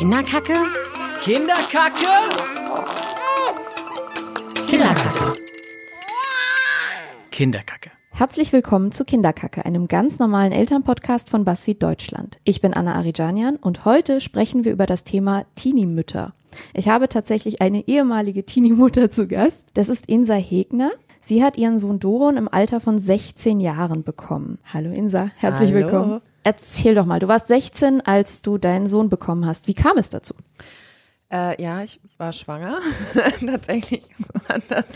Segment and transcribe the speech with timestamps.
[0.00, 0.54] Kinderkacke?
[1.22, 2.06] Kinderkacke?
[4.66, 5.32] Kinderkacke.
[7.30, 7.90] Kinderkacke.
[8.10, 12.38] Herzlich willkommen zu Kinderkacke, einem ganz normalen Elternpodcast von BuzzFeed Deutschland.
[12.44, 16.32] Ich bin Anna Arijanian und heute sprechen wir über das Thema Teenie-Mütter.
[16.72, 19.66] Ich habe tatsächlich eine ehemalige Teenie-Mutter zu Gast.
[19.74, 20.92] Das ist Insa Hegner.
[21.20, 24.60] Sie hat ihren Sohn Doron im Alter von 16 Jahren bekommen.
[24.64, 25.84] Hallo Insa, herzlich Hallo.
[25.84, 26.20] willkommen.
[26.42, 29.68] Erzähl doch mal, du warst 16, als du deinen Sohn bekommen hast.
[29.68, 30.34] Wie kam es dazu?
[31.32, 32.78] Äh, ja, ich war schwanger.
[33.46, 34.02] Tatsächlich
[34.48, 34.86] war das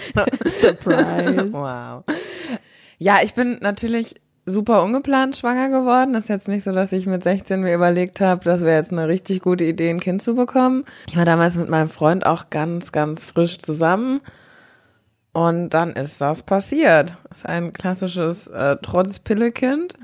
[0.61, 1.49] Surprise.
[1.53, 2.05] Wow.
[2.99, 4.15] Ja, ich bin natürlich
[4.47, 6.13] super ungeplant schwanger geworden.
[6.13, 8.93] Das ist jetzt nicht so, dass ich mit 16 mir überlegt habe, das wäre jetzt
[8.93, 10.85] eine richtig gute Idee, ein Kind zu bekommen.
[11.09, 14.21] Ich war damals mit meinem Freund auch ganz, ganz frisch zusammen.
[15.33, 17.15] Und dann ist das passiert.
[17.29, 19.95] Das ist ein klassisches äh, Trotz-Pille-Kind.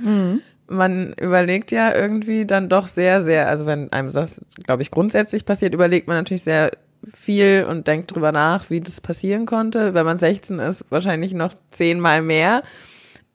[0.71, 5.45] Man überlegt ja irgendwie dann doch sehr, sehr, also wenn einem das, glaube ich, grundsätzlich
[5.45, 6.71] passiert, überlegt man natürlich sehr
[7.13, 9.95] viel und denkt drüber nach, wie das passieren konnte.
[9.95, 12.63] Wenn man 16 ist, wahrscheinlich noch zehnmal mehr.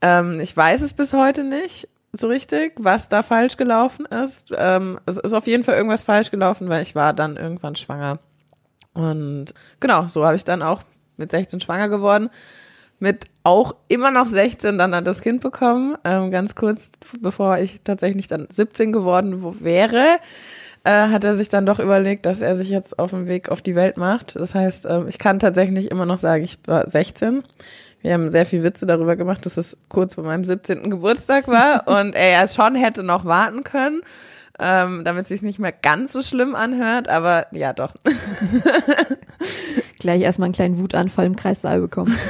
[0.02, 4.52] Ähm, ich weiß es bis heute nicht so richtig, was da falsch gelaufen ist.
[4.56, 8.20] Ähm, es ist auf jeden Fall irgendwas falsch gelaufen, weil ich war dann irgendwann schwanger.
[8.94, 10.82] Und genau, so habe ich dann auch
[11.18, 12.30] mit 16 schwanger geworden.
[13.00, 15.96] Mit auch immer noch 16 dann das Kind bekommen.
[16.04, 20.04] Ähm, ganz kurz bevor ich tatsächlich dann 17 geworden wo- wäre,
[20.84, 23.62] äh, hat er sich dann doch überlegt, dass er sich jetzt auf dem Weg auf
[23.62, 24.36] die Welt macht.
[24.36, 27.44] Das heißt, ähm, ich kann tatsächlich immer noch sagen, ich war 16.
[28.02, 30.90] Wir haben sehr viel Witze darüber gemacht, dass es kurz vor meinem 17.
[30.90, 34.02] Geburtstag war und er ja schon hätte noch warten können,
[34.60, 37.94] ähm, damit es sich nicht mehr ganz so schlimm anhört, aber ja doch.
[40.00, 42.16] Gleich erstmal einen kleinen Wutanfall im Kreissaal bekommen.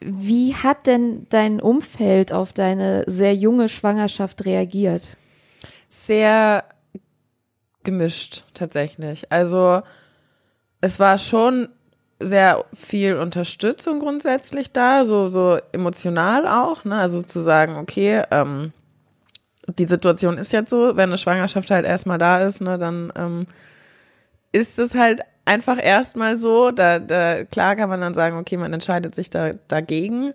[0.00, 5.16] Wie hat denn dein Umfeld auf deine sehr junge Schwangerschaft reagiert?
[5.88, 6.64] sehr
[7.82, 9.30] gemischt tatsächlich.
[9.32, 9.82] Also
[10.80, 11.68] es war schon
[12.20, 16.98] sehr viel Unterstützung grundsätzlich da, so so emotional auch, ne?
[16.98, 18.72] Also zu sagen, okay, ähm,
[19.66, 23.46] die Situation ist jetzt so, wenn eine Schwangerschaft halt erstmal da ist, ne, dann ähm,
[24.50, 26.70] ist es halt einfach erstmal so.
[26.70, 30.32] Da, da klar kann man dann sagen, okay, man entscheidet sich da dagegen,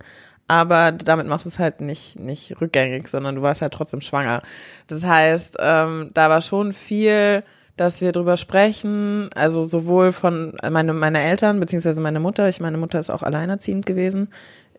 [0.48, 4.42] aber damit machst du es halt nicht nicht rückgängig, sondern du warst halt trotzdem schwanger.
[4.88, 7.44] Das heißt, ähm, da war schon viel,
[7.78, 12.50] dass wir drüber sprechen, also sowohl von meine meine Eltern beziehungsweise meine Mutter.
[12.50, 14.30] Ich meine Mutter ist auch alleinerziehend gewesen,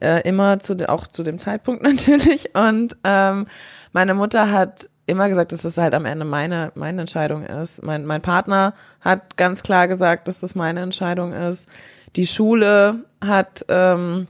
[0.00, 3.46] äh, immer zu auch zu dem Zeitpunkt natürlich und ähm,
[3.92, 7.82] meine Mutter hat immer gesagt, dass es halt am Ende meine, meine Entscheidung ist.
[7.82, 11.68] Mein, mein Partner hat ganz klar gesagt, dass das meine Entscheidung ist.
[12.16, 14.28] Die Schule hat ähm,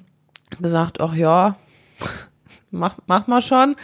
[0.60, 1.56] gesagt, ach ja,
[2.70, 3.76] mach, mach mal schon.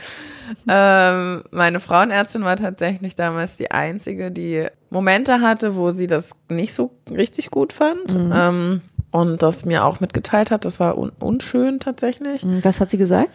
[0.68, 6.74] ähm, meine Frauenärztin war tatsächlich damals die einzige, die Momente hatte, wo sie das nicht
[6.74, 8.12] so richtig gut fand.
[8.34, 10.64] Ähm, und das mir auch mitgeteilt hat.
[10.64, 13.30] Das war un unschön tatsächlich Was hat sie gesagt?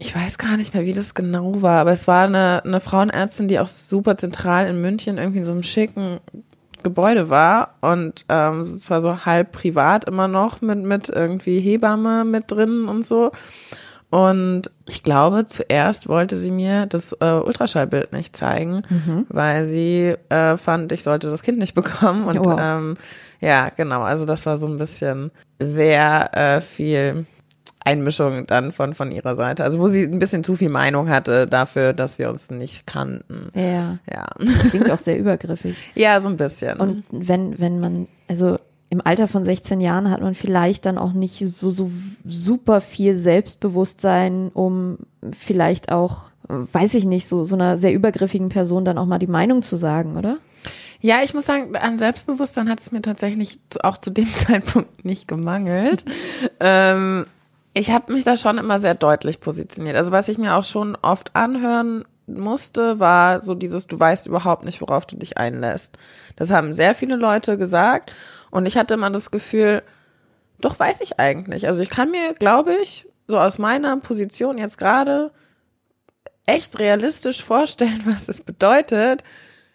[0.00, 3.46] Ich weiß gar nicht mehr, wie das genau war, aber es war eine, eine Frauenärztin,
[3.48, 6.18] die auch super zentral in München irgendwie in so einem schicken
[6.82, 12.24] Gebäude war und ähm, es war so halb privat immer noch mit mit irgendwie Hebamme
[12.24, 13.30] mit drin und so.
[14.08, 18.82] Und ich glaube, zuerst wollte sie mir das äh, Ultraschallbild nicht zeigen,
[19.28, 22.24] weil sie äh, fand, ich sollte das Kind nicht bekommen.
[22.24, 22.58] Und Wow.
[22.60, 22.96] ähm,
[23.40, 27.26] ja, genau, also das war so ein bisschen sehr äh, viel
[27.90, 29.64] Einmischung dann von, von ihrer Seite.
[29.64, 33.50] Also wo sie ein bisschen zu viel Meinung hatte dafür, dass wir uns nicht kannten.
[33.54, 34.26] Ja, Ja.
[34.70, 35.76] klingt auch sehr übergriffig.
[35.94, 36.78] Ja, so ein bisschen.
[36.78, 38.58] Und wenn, wenn man, also
[38.88, 41.90] im Alter von 16 Jahren hat man vielleicht dann auch nicht so, so
[42.24, 44.98] super viel Selbstbewusstsein, um
[45.36, 49.26] vielleicht auch, weiß ich nicht, so, so einer sehr übergriffigen Person dann auch mal die
[49.26, 50.38] Meinung zu sagen, oder?
[51.02, 55.28] Ja, ich muss sagen, an Selbstbewusstsein hat es mir tatsächlich auch zu dem Zeitpunkt nicht
[55.28, 56.04] gemangelt.
[56.58, 57.26] ähm,
[57.74, 59.96] ich habe mich da schon immer sehr deutlich positioniert.
[59.96, 64.64] Also was ich mir auch schon oft anhören musste, war so dieses, du weißt überhaupt
[64.64, 65.96] nicht, worauf du dich einlässt.
[66.36, 68.12] Das haben sehr viele Leute gesagt
[68.50, 69.82] und ich hatte immer das Gefühl,
[70.60, 71.66] doch weiß ich eigentlich.
[71.66, 75.32] Also ich kann mir, glaube ich, so aus meiner Position jetzt gerade
[76.46, 79.22] echt realistisch vorstellen, was es bedeutet,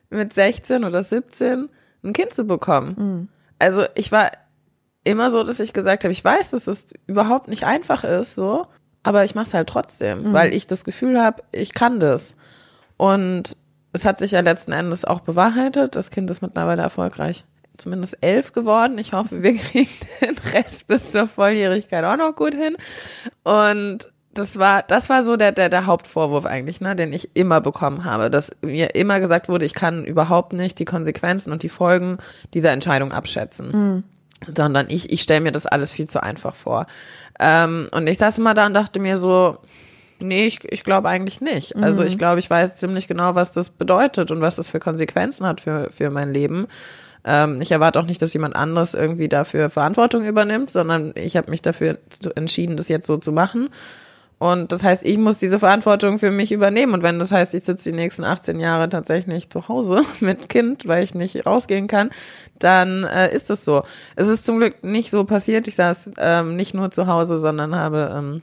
[0.09, 1.69] mit 16 oder 17
[2.03, 3.29] ein Kind zu bekommen.
[3.57, 4.31] Also ich war
[5.05, 8.67] immer so, dass ich gesagt habe, ich weiß, dass es überhaupt nicht einfach ist, so,
[9.03, 12.35] aber ich mache es halt trotzdem, weil ich das Gefühl habe, ich kann das.
[12.97, 13.55] Und
[13.93, 15.95] es hat sich ja letzten Endes auch bewahrheitet.
[15.95, 17.45] Das Kind ist mittlerweile erfolgreich.
[17.77, 18.97] Zumindest elf geworden.
[18.97, 19.91] Ich hoffe, wir kriegen
[20.21, 22.75] den Rest bis zur Volljährigkeit auch noch gut hin.
[23.43, 27.61] Und das war, das war so der, der, der Hauptvorwurf eigentlich, ne, den ich immer
[27.61, 31.69] bekommen habe, dass mir immer gesagt wurde, ich kann überhaupt nicht die Konsequenzen und die
[31.69, 32.17] Folgen
[32.53, 33.71] dieser Entscheidung abschätzen.
[33.71, 34.03] Mhm.
[34.55, 36.85] Sondern ich, ich stelle mir das alles viel zu einfach vor.
[37.39, 39.57] Ähm, und ich saß immer da und dachte mir so,
[40.19, 41.75] nee, ich, ich glaube eigentlich nicht.
[41.75, 45.45] Also ich glaube, ich weiß ziemlich genau, was das bedeutet und was das für Konsequenzen
[45.45, 46.67] hat für, für mein Leben.
[47.25, 51.49] Ähm, ich erwarte auch nicht, dass jemand anderes irgendwie dafür Verantwortung übernimmt, sondern ich habe
[51.49, 51.97] mich dafür
[52.35, 53.69] entschieden, das jetzt so zu machen.
[54.37, 56.93] Und das heißt, ich muss diese Verantwortung für mich übernehmen.
[56.93, 60.87] Und wenn das heißt, ich sitze die nächsten 18 Jahre tatsächlich zu Hause mit Kind,
[60.87, 62.09] weil ich nicht rausgehen kann,
[62.59, 63.83] dann äh, ist es so.
[64.15, 65.67] Es ist zum Glück nicht so passiert.
[65.67, 68.41] Ich saß ähm, nicht nur zu Hause, sondern habe ähm,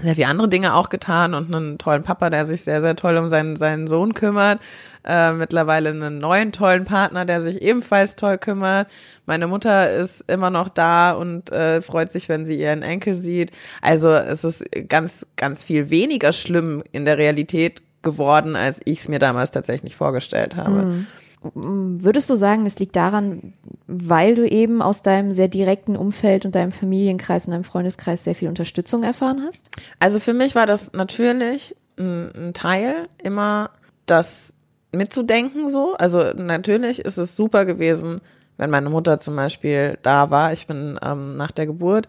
[0.00, 3.16] sehr viele andere Dinge auch getan und einen tollen Papa, der sich sehr, sehr toll
[3.18, 4.60] um seinen, seinen Sohn kümmert.
[5.04, 8.88] Äh, mittlerweile einen neuen tollen Partner, der sich ebenfalls toll kümmert.
[9.26, 13.50] Meine Mutter ist immer noch da und äh, freut sich, wenn sie ihren Enkel sieht.
[13.82, 19.08] Also es ist ganz, ganz viel weniger schlimm in der Realität geworden, als ich es
[19.08, 20.86] mir damals tatsächlich vorgestellt habe.
[20.86, 21.06] Mhm.
[21.54, 23.54] Würdest du sagen, es liegt daran,
[23.86, 28.34] weil du eben aus deinem sehr direkten Umfeld und deinem Familienkreis und deinem Freundeskreis sehr
[28.34, 29.68] viel Unterstützung erfahren hast?
[29.98, 33.70] Also für mich war das natürlich ein, ein Teil, immer
[34.06, 34.54] das
[34.92, 35.94] mitzudenken so.
[35.94, 38.20] Also natürlich ist es super gewesen,
[38.56, 40.52] wenn meine Mutter zum Beispiel da war.
[40.52, 42.06] Ich bin ähm, nach der Geburt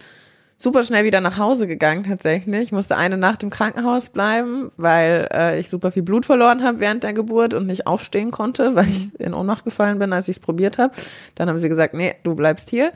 [0.58, 2.62] super schnell wieder nach Hause gegangen tatsächlich.
[2.62, 6.80] Ich musste eine Nacht im Krankenhaus bleiben, weil äh, ich super viel Blut verloren habe
[6.80, 10.38] während der Geburt und nicht aufstehen konnte, weil ich in Ohnmacht gefallen bin, als ich
[10.38, 10.94] es probiert habe.
[11.36, 12.92] Dann haben sie gesagt, nee, du bleibst hier.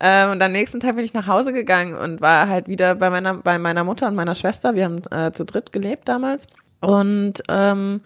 [0.00, 3.10] Ähm, und am nächsten Tag bin ich nach Hause gegangen und war halt wieder bei
[3.10, 4.74] meiner, bei meiner Mutter und meiner Schwester.
[4.74, 6.48] Wir haben äh, zu dritt gelebt damals.
[6.80, 8.00] Und ähm,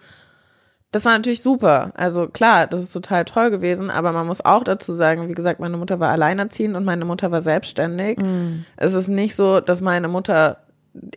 [0.91, 1.91] das war natürlich super.
[1.95, 5.59] Also klar, das ist total toll gewesen, aber man muss auch dazu sagen, wie gesagt,
[5.59, 8.17] meine Mutter war alleinerziehend und meine Mutter war selbstständig.
[8.19, 8.65] Mm.
[8.75, 10.57] Es ist nicht so, dass meine Mutter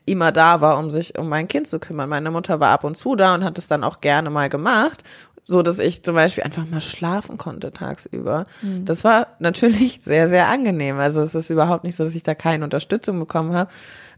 [0.05, 2.11] immer da war, um sich um mein Kind zu kümmern.
[2.11, 5.03] Meine Mutter war ab und zu da und hat es dann auch gerne mal gemacht
[5.45, 8.45] so dass ich zum Beispiel einfach mal schlafen konnte tagsüber.
[8.63, 8.85] Mhm.
[8.85, 10.99] Das war natürlich sehr, sehr angenehm.
[10.99, 13.71] Also es ist überhaupt nicht so, dass ich da keine Unterstützung bekommen habe,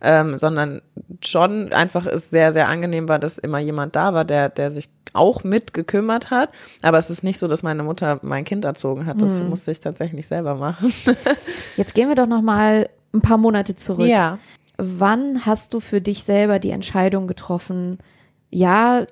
[0.03, 0.83] ähm, sondern
[1.25, 4.91] schon einfach ist sehr, sehr angenehm war, dass immer jemand da war, der, der sich
[5.15, 6.51] auch mit gekümmert hat.
[6.83, 9.23] Aber es ist nicht so, dass meine Mutter mein Kind erzogen hat.
[9.23, 9.49] Das mhm.
[9.49, 10.93] musste ich tatsächlich selber machen.
[11.77, 14.09] Jetzt gehen wir doch noch mal ein paar Monate zurück.
[14.09, 14.39] Ja.
[14.77, 17.99] Wann hast du für dich selber die Entscheidung getroffen?
[18.51, 19.07] Ja,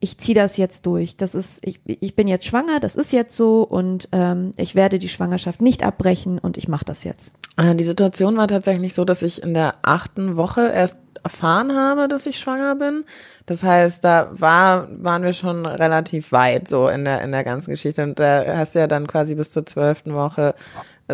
[0.00, 1.16] ich ziehe das jetzt durch.
[1.16, 4.98] Das ist, ich, ich bin jetzt schwanger, das ist jetzt so und ähm, ich werde
[4.98, 7.32] die Schwangerschaft nicht abbrechen und ich mache das jetzt.
[7.56, 12.06] Äh, die Situation war tatsächlich so, dass ich in der achten Woche erst erfahren habe,
[12.06, 13.04] dass ich schwanger bin.
[13.46, 17.72] Das heißt, da war, waren wir schon relativ weit so in der, in der ganzen
[17.72, 18.04] Geschichte.
[18.04, 20.54] Und da hast du ja dann quasi bis zur zwölften Woche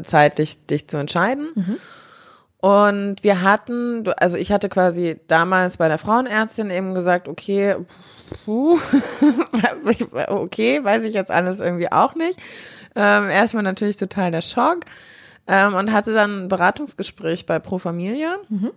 [0.03, 1.49] Zeit, dich, dich zu entscheiden.
[1.55, 1.77] Mhm.
[2.59, 7.77] Und wir hatten, also ich hatte quasi damals bei der Frauenärztin eben gesagt, okay,
[8.45, 8.79] puh,
[10.29, 12.39] okay, weiß ich jetzt alles irgendwie auch nicht.
[12.95, 14.81] Ähm, erstmal natürlich total der Schock
[15.47, 18.71] ähm, und hatte dann ein Beratungsgespräch bei Pro Familie mhm.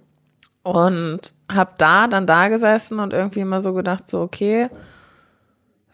[0.63, 4.69] und habe da dann da gesessen und irgendwie immer so gedacht, so okay,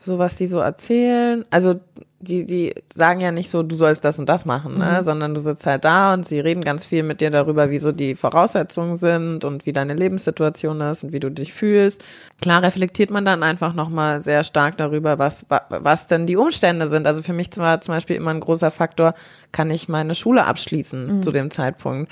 [0.02, 1.46] so was die so erzählen.
[1.50, 1.80] Also
[2.24, 4.98] die, die sagen ja nicht so, du sollst das und das machen, ne?
[5.00, 5.04] Mhm.
[5.04, 7.92] sondern du sitzt halt da und sie reden ganz viel mit dir darüber, wie so
[7.92, 12.04] die Voraussetzungen sind und wie deine Lebenssituation ist und wie du dich fühlst.
[12.42, 17.06] Klar reflektiert man dann einfach nochmal sehr stark darüber, was, was denn die Umstände sind.
[17.06, 19.14] Also für mich war zum Beispiel immer ein großer Faktor,
[19.52, 21.24] kann ich meine Schule abschließen mhm.
[21.24, 22.12] zu dem Zeitpunkt,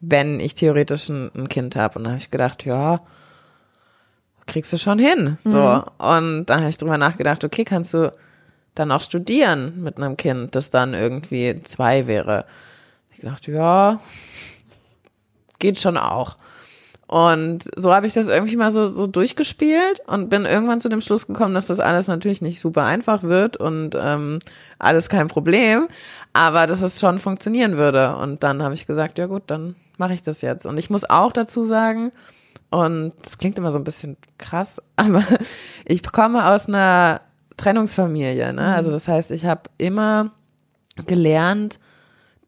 [0.00, 1.98] wenn ich theoretisch ein, ein Kind habe.
[1.98, 3.00] Und da habe ich gedacht, ja,
[4.46, 5.38] kriegst du schon hin.
[5.44, 5.58] So.
[5.58, 5.82] Mhm.
[5.98, 8.10] Und dann habe ich drüber nachgedacht, okay, kannst du
[8.78, 12.44] dann auch studieren mit einem Kind, das dann irgendwie zwei wäre.
[13.12, 14.00] Ich dachte, ja,
[15.58, 16.36] geht schon auch.
[17.08, 21.00] Und so habe ich das irgendwie mal so, so durchgespielt und bin irgendwann zu dem
[21.00, 24.40] Schluss gekommen, dass das alles natürlich nicht super einfach wird und ähm,
[24.78, 25.88] alles kein Problem,
[26.34, 28.14] aber dass es schon funktionieren würde.
[28.16, 30.66] Und dann habe ich gesagt, ja gut, dann mache ich das jetzt.
[30.66, 32.12] Und ich muss auch dazu sagen,
[32.68, 35.24] und das klingt immer so ein bisschen krass, aber
[35.86, 37.22] ich komme aus einer
[37.58, 38.52] Trennungsfamilie.
[38.54, 38.62] Ne?
[38.62, 38.68] Mhm.
[38.68, 40.30] Also das heißt, ich habe immer
[41.06, 41.78] gelernt,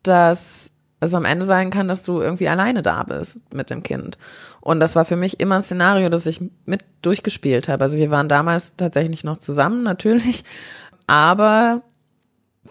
[0.02, 4.19] dass es am Ende sein kann, dass du irgendwie alleine da bist mit dem Kind.
[4.61, 7.85] Und das war für mich immer ein Szenario, das ich mit durchgespielt habe.
[7.85, 10.45] Also wir waren damals tatsächlich noch zusammen, natürlich.
[11.07, 11.83] Aber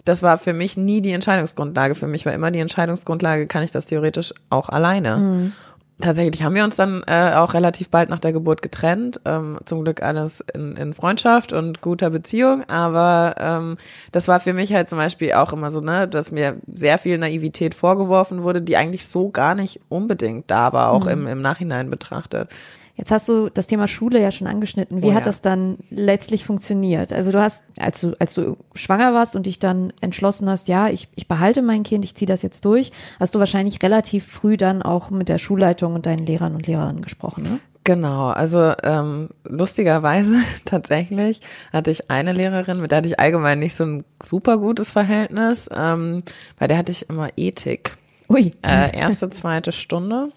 [0.04, 1.96] das war für mich nie die Entscheidungsgrundlage.
[1.96, 5.16] Für mich war immer die Entscheidungsgrundlage, kann ich das theoretisch auch alleine.
[5.16, 5.52] Mhm.
[6.00, 9.20] Tatsächlich haben wir uns dann äh, auch relativ bald nach der Geburt getrennt.
[9.24, 12.64] Ähm, zum Glück alles in, in Freundschaft und guter Beziehung.
[12.68, 13.76] Aber ähm,
[14.12, 17.18] das war für mich halt zum Beispiel auch immer so, ne, dass mir sehr viel
[17.18, 21.10] Naivität vorgeworfen wurde, die eigentlich so gar nicht unbedingt da war, auch mhm.
[21.10, 22.48] im, im Nachhinein betrachtet.
[23.00, 25.02] Jetzt hast du das Thema Schule ja schon angeschnitten.
[25.02, 25.24] Wie oh, hat ja.
[25.24, 27.14] das dann letztlich funktioniert?
[27.14, 30.90] Also du hast, als du, als du schwanger warst und dich dann entschlossen hast, ja,
[30.90, 34.58] ich, ich behalte mein Kind, ich ziehe das jetzt durch, hast du wahrscheinlich relativ früh
[34.58, 37.58] dann auch mit der Schulleitung und deinen Lehrern und Lehrerinnen gesprochen, ne?
[37.84, 41.40] Genau, also ähm, lustigerweise tatsächlich
[41.72, 45.70] hatte ich eine Lehrerin, mit der hatte ich allgemein nicht so ein super gutes Verhältnis,
[45.74, 46.22] ähm,
[46.58, 47.96] bei der hatte ich immer Ethik.
[48.28, 48.50] Ui.
[48.62, 50.28] Äh, erste, zweite Stunde.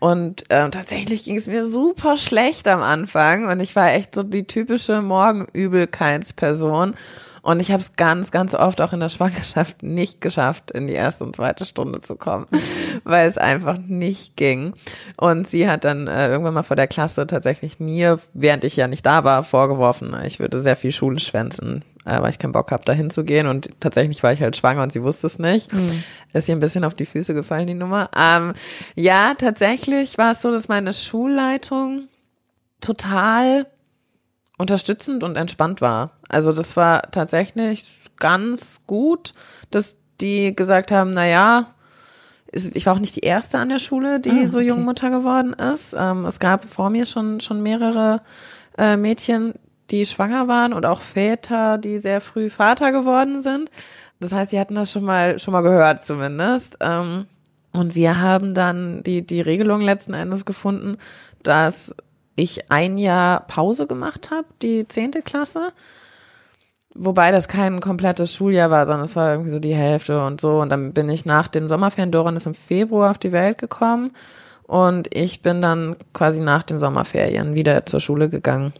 [0.00, 4.22] Und äh, tatsächlich ging es mir super schlecht am Anfang und ich war echt so
[4.22, 6.94] die typische Morgenübelkeitsperson.
[7.42, 10.92] Und ich habe es ganz, ganz oft auch in der Schwangerschaft nicht geschafft, in die
[10.92, 12.46] erste und zweite Stunde zu kommen,
[13.04, 14.74] weil es einfach nicht ging.
[15.16, 18.86] Und sie hat dann äh, irgendwann mal vor der Klasse tatsächlich mir, während ich ja
[18.86, 22.72] nicht da war, vorgeworfen, ich würde sehr viel Schule schwänzen, äh, weil ich keinen Bock
[22.72, 23.46] habe, da hinzugehen.
[23.46, 25.72] Und tatsächlich war ich halt schwanger und sie wusste es nicht.
[25.72, 26.02] Mhm.
[26.32, 28.10] Ist ihr ein bisschen auf die Füße gefallen, die Nummer.
[28.16, 28.54] Ähm,
[28.94, 32.08] ja, tatsächlich war es so, dass meine Schulleitung
[32.80, 33.66] total
[34.56, 36.12] unterstützend und entspannt war.
[36.28, 37.84] Also das war tatsächlich
[38.18, 39.34] ganz gut,
[39.70, 41.74] dass die gesagt haben, na ja,
[42.50, 45.52] ich war auch nicht die erste an der Schule, die ah, so jung Mutter geworden
[45.52, 45.94] ist.
[45.96, 48.22] Ähm, es gab vor mir schon schon mehrere
[48.78, 49.54] äh, Mädchen,
[49.90, 53.70] die schwanger waren und auch Väter, die sehr früh Vater geworden sind.
[54.20, 56.78] Das heißt, sie hatten das schon mal schon mal gehört zumindest.
[56.80, 57.26] Ähm,
[57.72, 60.98] und wir haben dann die die Regelung letzten Endes gefunden,
[61.42, 61.94] dass
[62.36, 65.72] ich ein Jahr Pause gemacht habe, die zehnte Klasse.
[66.94, 70.60] Wobei das kein komplettes Schuljahr war, sondern es war irgendwie so die Hälfte und so.
[70.60, 74.10] Und dann bin ich nach den Sommerferien, Doran ist im Februar auf die Welt gekommen.
[74.66, 78.72] Und ich bin dann quasi nach den Sommerferien wieder zur Schule gegangen.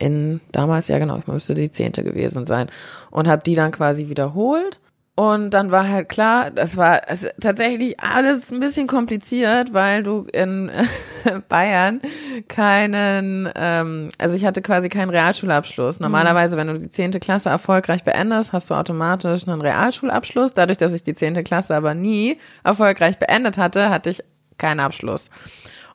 [0.00, 2.68] In damals, ja genau, ich müsste die zehnte gewesen sein.
[3.10, 4.80] Und habe die dann quasi wiederholt
[5.20, 10.26] und dann war halt klar, das war also tatsächlich alles ein bisschen kompliziert, weil du
[10.32, 10.70] in
[11.50, 12.00] Bayern
[12.48, 15.98] keinen, ähm, also ich hatte quasi keinen Realschulabschluss.
[15.98, 16.04] Mhm.
[16.04, 20.54] Normalerweise, wenn du die zehnte Klasse erfolgreich beendest, hast du automatisch einen Realschulabschluss.
[20.54, 24.24] Dadurch, dass ich die zehnte Klasse aber nie erfolgreich beendet hatte, hatte ich
[24.56, 25.28] keinen Abschluss.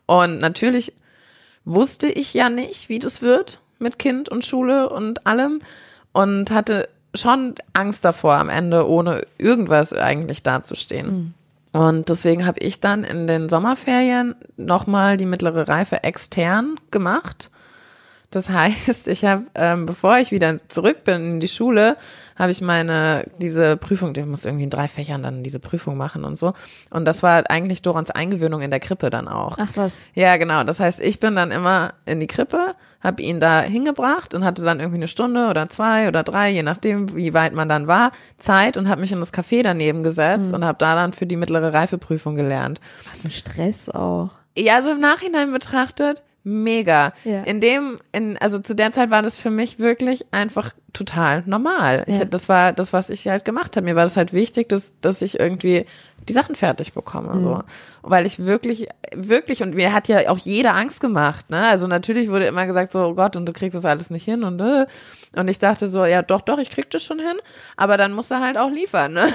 [0.06, 0.94] Und natürlich
[1.64, 5.60] wusste ich ja nicht, wie das wird mit Kind und Schule und allem
[6.12, 11.08] und hatte schon Angst davor, am Ende ohne irgendwas eigentlich dazustehen.
[11.08, 11.34] Mhm.
[11.80, 17.52] Und deswegen habe ich dann in den Sommerferien nochmal die mittlere Reife extern gemacht
[18.36, 21.96] das heißt, ich habe, ähm, bevor ich wieder zurück bin in die Schule,
[22.36, 26.26] habe ich meine, diese Prüfung, die muss irgendwie in drei Fächern dann diese Prüfung machen
[26.26, 26.54] und so.
[26.92, 29.58] Und das war eigentlich Dorans Eingewöhnung in der Krippe dann auch.
[29.58, 30.06] Ach was.
[30.16, 30.66] Ja, genau.
[30.66, 34.64] Das heißt, ich bin dann immer in die Krippe, habe ihn da hingebracht und hatte
[34.64, 38.12] dann irgendwie eine Stunde oder zwei oder drei, je nachdem, wie weit man dann war,
[38.38, 40.56] Zeit und habe mich in das Café daneben gesetzt mhm.
[40.56, 42.82] und habe da dann für die mittlere Reifeprüfung gelernt.
[43.10, 44.32] Was ein Stress auch.
[44.58, 47.14] Ja, so im Nachhinein betrachtet, mega.
[47.26, 47.44] Ja.
[47.44, 52.06] In dem, in, also zu der Zeit war das für mich wirklich einfach total normal.
[52.08, 53.86] Ich, das war das, was ich halt gemacht habe.
[53.86, 55.86] Mir war das halt wichtig, dass, dass ich irgendwie
[56.28, 57.42] die Sachen fertig bekomme, mhm.
[57.42, 57.64] so.
[58.02, 61.66] Weil ich wirklich, wirklich, und mir hat ja auch jeder Angst gemacht, ne?
[61.68, 64.44] Also natürlich wurde immer gesagt so, oh Gott, und du kriegst das alles nicht hin
[64.44, 64.86] und, äh.
[65.36, 67.38] und ich dachte so, ja, doch, doch, ich krieg das schon hin,
[67.78, 69.28] aber dann muss er halt auch liefern, ne?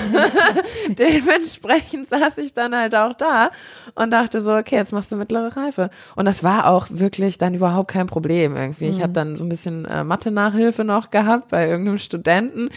[0.88, 3.50] Dementsprechend saß ich dann halt auch da
[3.94, 5.90] und dachte so, okay, jetzt machst du mittlere Reife.
[6.16, 8.86] Und das war auch wirklich dann überhaupt kein Problem irgendwie.
[8.86, 8.90] Mhm.
[8.90, 12.70] Ich habe dann so ein bisschen äh, Mathe-Nachhilfe noch gehabt bei irgendeinem Studenten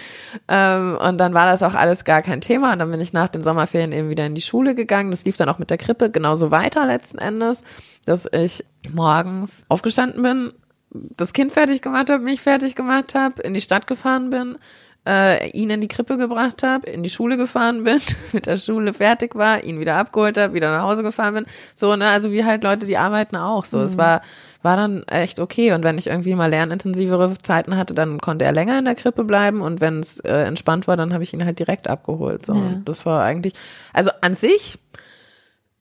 [0.48, 3.30] ähm, und dann war das auch alles gar kein Thema und dann bin ich nach
[3.30, 5.12] den Sommerferien eben wieder in die Schule gegangen.
[5.12, 7.64] Das lief dann auch mit der Krippe genauso weiter letzten Endes,
[8.06, 10.54] dass ich morgens aufgestanden bin,
[10.92, 14.58] das Kind fertig gemacht habe, mich fertig gemacht habe, in die Stadt gefahren bin,
[15.08, 18.00] äh, ihn in die Krippe gebracht habe, in die Schule gefahren bin,
[18.32, 21.46] mit der Schule fertig war, ihn wieder abgeholt habe, wieder nach Hause gefahren bin.
[21.76, 23.80] So, ne, also wie halt Leute, die arbeiten auch so.
[23.80, 23.84] Mhm.
[23.84, 24.22] Es war,
[24.62, 25.74] war dann echt okay.
[25.74, 29.24] Und wenn ich irgendwie mal lernintensivere Zeiten hatte, dann konnte er länger in der Krippe
[29.24, 29.62] bleiben.
[29.62, 32.46] Und wenn es äh, entspannt war, dann habe ich ihn halt direkt abgeholt.
[32.46, 32.82] So, ja.
[32.86, 33.54] das war eigentlich,
[33.92, 34.80] also an sich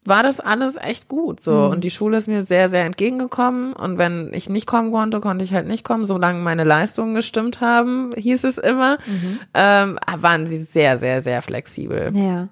[0.04, 1.52] war das alles echt gut so.
[1.52, 1.70] Mhm.
[1.70, 3.72] und die Schule ist mir sehr sehr entgegengekommen.
[3.72, 6.04] Und wenn ich nicht kommen konnte konnte ich halt nicht kommen.
[6.04, 9.38] Solange meine Leistungen gestimmt haben hieß es immer mhm.
[9.54, 12.12] ähm, waren sie sehr sehr sehr flexibel.
[12.14, 12.48] Ja.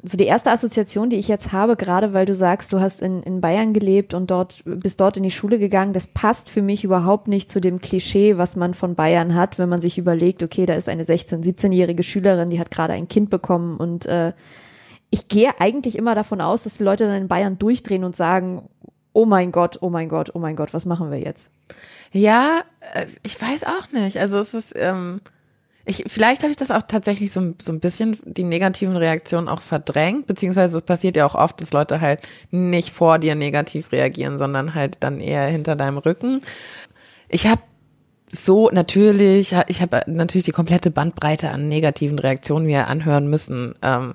[0.00, 3.20] So die erste Assoziation, die ich jetzt habe, gerade weil du sagst, du hast in,
[3.24, 6.84] in Bayern gelebt und dort bist dort in die Schule gegangen, das passt für mich
[6.84, 10.66] überhaupt nicht zu dem Klischee, was man von Bayern hat, wenn man sich überlegt, okay,
[10.66, 14.34] da ist eine 16-, 17-jährige Schülerin, die hat gerade ein Kind bekommen und äh,
[15.10, 18.68] ich gehe eigentlich immer davon aus, dass die Leute dann in Bayern durchdrehen und sagen,
[19.12, 21.50] oh mein Gott, oh mein Gott, oh mein Gott, was machen wir jetzt?
[22.12, 22.60] Ja,
[22.94, 24.18] äh, ich weiß auch nicht.
[24.18, 25.20] Also es ist, ähm,
[25.84, 29.62] ich, vielleicht habe ich das auch tatsächlich so, so ein bisschen die negativen Reaktionen auch
[29.62, 34.36] verdrängt, beziehungsweise es passiert ja auch oft, dass Leute halt nicht vor dir negativ reagieren,
[34.36, 36.40] sondern halt dann eher hinter deinem Rücken.
[37.28, 37.62] Ich habe
[38.28, 43.74] so natürlich, ich habe natürlich die komplette Bandbreite an negativen Reaktionen mir anhören müssen.
[43.82, 44.12] Ähm,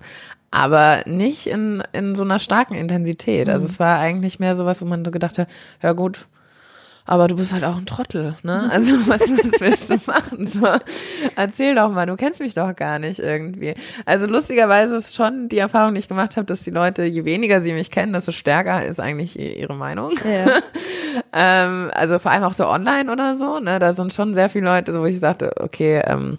[0.53, 3.49] aber nicht in, in so einer starken Intensität.
[3.49, 3.71] Also mhm.
[3.71, 5.49] es war eigentlich mehr sowas, wo man so gedacht hat,
[5.81, 6.27] ja gut,
[7.05, 8.69] aber du bist halt auch ein Trottel, ne?
[8.71, 10.45] Also was, was willst du machen?
[10.45, 10.67] So,
[11.35, 13.73] erzähl doch mal, du kennst mich doch gar nicht irgendwie.
[14.05, 17.59] Also lustigerweise ist schon die Erfahrung, die ich gemacht habe, dass die Leute, je weniger
[17.59, 20.11] sie mich kennen, desto stärker ist eigentlich ihre Meinung.
[20.23, 20.61] Ja.
[21.33, 23.79] ähm, also vor allem auch so online oder so, ne?
[23.79, 26.37] Da sind schon sehr viele Leute, wo ich sagte, okay, ähm,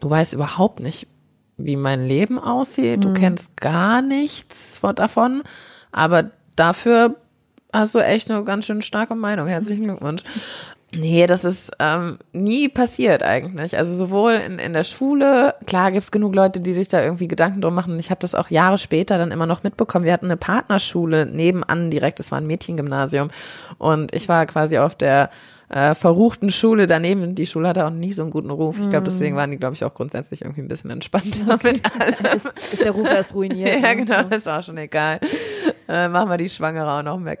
[0.00, 1.06] du weißt überhaupt nicht,
[1.56, 3.14] wie mein Leben aussieht, du mhm.
[3.14, 5.42] kennst gar nichts davon,
[5.90, 7.16] aber dafür
[7.72, 9.48] hast du echt eine ganz schön starke Meinung.
[9.48, 10.22] Herzlichen Glückwunsch.
[10.94, 13.76] Nee, das ist ähm, nie passiert eigentlich.
[13.76, 17.60] Also sowohl in, in der Schule, klar gibt's genug Leute, die sich da irgendwie Gedanken
[17.60, 17.98] drum machen.
[17.98, 20.04] Ich habe das auch Jahre später dann immer noch mitbekommen.
[20.04, 23.28] Wir hatten eine Partnerschule nebenan direkt, das war ein Mädchengymnasium.
[23.78, 25.30] Und ich war quasi auf der
[25.68, 27.34] äh, verruchten Schule daneben.
[27.34, 28.78] Die Schule hatte auch nicht so einen guten Ruf.
[28.78, 29.38] Ich glaube, deswegen mm.
[29.38, 31.72] waren die, glaube ich, auch grundsätzlich irgendwie ein bisschen entspannter okay.
[31.72, 32.14] mit allem.
[32.36, 33.68] Ist, ist der Ruf erst ruiniert.
[33.82, 33.96] ja, ne?
[33.96, 35.18] genau, das ist auch schon egal.
[35.88, 37.40] Äh, machen wir die Schwangere auch noch weg.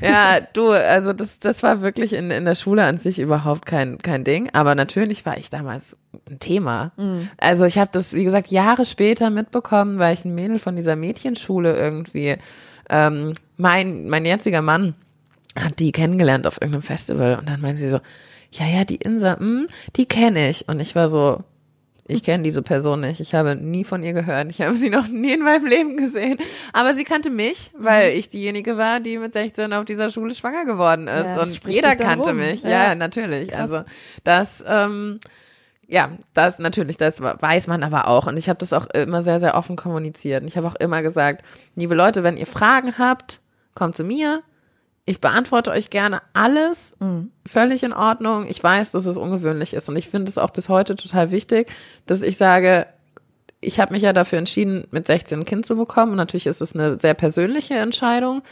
[0.00, 3.98] ja, du, also das, das war wirklich in, in der Schule an sich überhaupt kein,
[3.98, 4.50] kein Ding.
[4.52, 5.96] Aber natürlich war ich damals
[6.28, 6.92] ein Thema.
[6.96, 7.28] Mm.
[7.38, 10.96] Also ich habe das, wie gesagt, Jahre später mitbekommen, weil ich ein Mädel von dieser
[10.96, 12.36] Mädchenschule irgendwie,
[12.88, 14.94] ähm, mein, mein jetziger Mann,
[15.56, 18.00] hat die kennengelernt auf irgendeinem Festival und dann meinte sie so,
[18.52, 19.66] ja, ja, die Insa, hm,
[19.96, 20.68] die kenne ich.
[20.68, 21.44] Und ich war so,
[22.10, 23.20] ich kenne diese Person nicht.
[23.20, 24.50] Ich habe nie von ihr gehört.
[24.50, 26.38] Ich habe sie noch nie in meinem Leben gesehen.
[26.72, 28.18] Aber sie kannte mich, weil mhm.
[28.18, 31.36] ich diejenige war, die mit 16 auf dieser Schule schwanger geworden ist.
[31.36, 32.62] Ja, und jeder kannte mich.
[32.62, 33.50] Ja, ja natürlich.
[33.50, 33.60] Krass.
[33.72, 33.84] Also
[34.24, 35.20] das, ähm,
[35.86, 38.26] ja, das natürlich, das weiß man aber auch.
[38.26, 40.42] Und ich habe das auch immer sehr, sehr offen kommuniziert.
[40.42, 41.44] Und ich habe auch immer gesagt,
[41.76, 43.40] liebe Leute, wenn ihr Fragen habt,
[43.74, 44.42] kommt zu mir.
[45.10, 47.32] Ich beantworte euch gerne alles, mhm.
[47.44, 48.46] völlig in Ordnung.
[48.48, 51.68] Ich weiß, dass es ungewöhnlich ist und ich finde es auch bis heute total wichtig,
[52.06, 52.86] dass ich sage,
[53.60, 56.60] ich habe mich ja dafür entschieden, mit 16 ein Kind zu bekommen und natürlich ist
[56.60, 58.42] es eine sehr persönliche Entscheidung,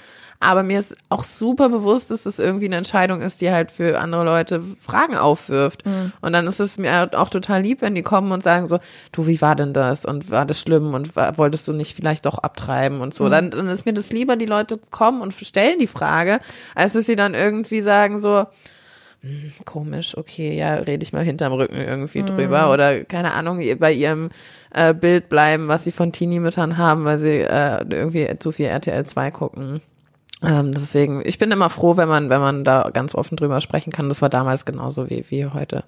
[0.40, 3.98] aber mir ist auch super bewusst, dass es irgendwie eine Entscheidung ist, die halt für
[4.00, 5.84] andere Leute Fragen aufwirft.
[5.84, 6.12] Mhm.
[6.20, 8.78] Und dann ist es mir auch total lieb, wenn die kommen und sagen so,
[9.10, 10.04] du, wie war denn das?
[10.04, 10.94] Und war das schlimm?
[10.94, 13.24] Und war, wolltest du nicht vielleicht doch abtreiben und so?
[13.24, 13.30] Mhm.
[13.30, 16.38] Dann, dann ist mir das lieber, die Leute kommen und stellen die Frage,
[16.76, 18.46] als dass sie dann irgendwie sagen so,
[19.22, 22.26] hm, komisch, okay, ja, rede ich mal hinterm Rücken irgendwie mhm.
[22.26, 24.30] drüber oder keine Ahnung, bei ihrem
[24.72, 29.04] äh, Bild bleiben, was sie von Teenie-Müttern haben, weil sie äh, irgendwie zu viel RTL
[29.04, 29.80] 2 gucken.
[30.42, 33.92] Ähm, deswegen, ich bin immer froh, wenn man, wenn man da ganz offen drüber sprechen
[33.92, 34.08] kann.
[34.08, 35.84] Das war damals genauso wie, wie heute.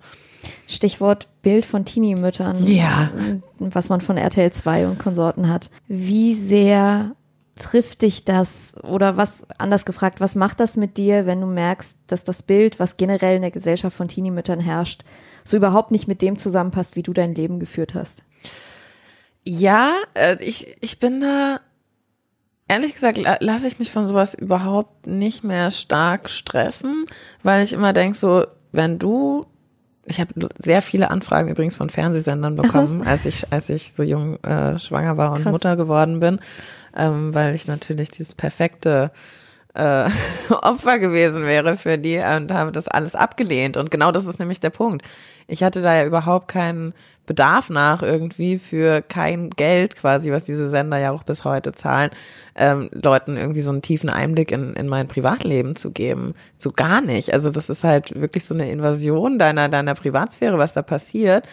[0.66, 2.64] Stichwort Bild von Teenie-Müttern.
[2.66, 3.10] Ja.
[3.58, 5.70] Was man von RTL 2 und Konsorten hat.
[5.86, 7.12] Wie sehr
[7.56, 11.98] trifft dich das oder was, anders gefragt, was macht das mit dir, wenn du merkst,
[12.06, 15.02] dass das Bild, was generell in der Gesellschaft von Teenie-Müttern herrscht,
[15.44, 18.22] so überhaupt nicht mit dem zusammenpasst, wie du dein Leben geführt hast?
[19.44, 21.60] Ja, äh, ich, ich bin da
[22.70, 27.06] ehrlich gesagt lasse ich mich von sowas überhaupt nicht mehr stark stressen,
[27.42, 29.44] weil ich immer denke, so, wenn du,
[30.06, 34.42] ich habe sehr viele Anfragen übrigens von Fernsehsendern bekommen, als ich, als ich so jung
[34.44, 35.52] äh, schwanger war und Krass.
[35.52, 36.40] Mutter geworden bin,
[36.96, 39.10] ähm, weil ich natürlich dieses perfekte
[39.74, 40.08] äh,
[40.50, 43.76] Opfer gewesen wäre für die und habe das alles abgelehnt.
[43.76, 45.06] Und genau das ist nämlich der Punkt.
[45.46, 46.94] Ich hatte da ja überhaupt keinen
[47.26, 52.10] Bedarf nach irgendwie für kein Geld quasi, was diese Sender ja auch bis heute zahlen,
[52.56, 56.34] ähm, Leuten irgendwie so einen tiefen Einblick in, in mein Privatleben zu geben.
[56.58, 57.32] So gar nicht.
[57.32, 61.46] Also das ist halt wirklich so eine Invasion deiner, deiner Privatsphäre, was da passiert.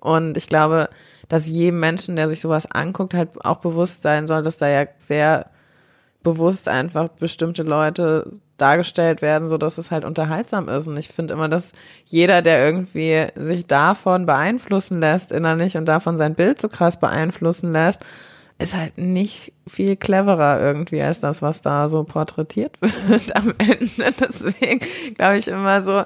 [0.00, 0.88] Und ich glaube,
[1.28, 4.86] dass jedem Menschen, der sich sowas anguckt, halt auch bewusst sein soll, dass da ja
[4.98, 5.46] sehr
[6.22, 10.86] bewusst einfach bestimmte Leute dargestellt werden, so dass es halt unterhaltsam ist.
[10.86, 11.72] Und ich finde immer, dass
[12.04, 17.72] jeder, der irgendwie sich davon beeinflussen lässt innerlich und davon sein Bild so krass beeinflussen
[17.72, 18.04] lässt,
[18.58, 24.14] ist halt nicht viel cleverer irgendwie als das, was da so porträtiert wird am Ende.
[24.20, 24.80] Deswegen
[25.16, 26.04] glaube ich immer so,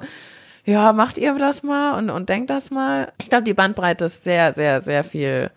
[0.64, 3.12] ja, macht ihr das mal und, und denkt das mal.
[3.20, 5.50] Ich glaube, die Bandbreite ist sehr, sehr, sehr viel,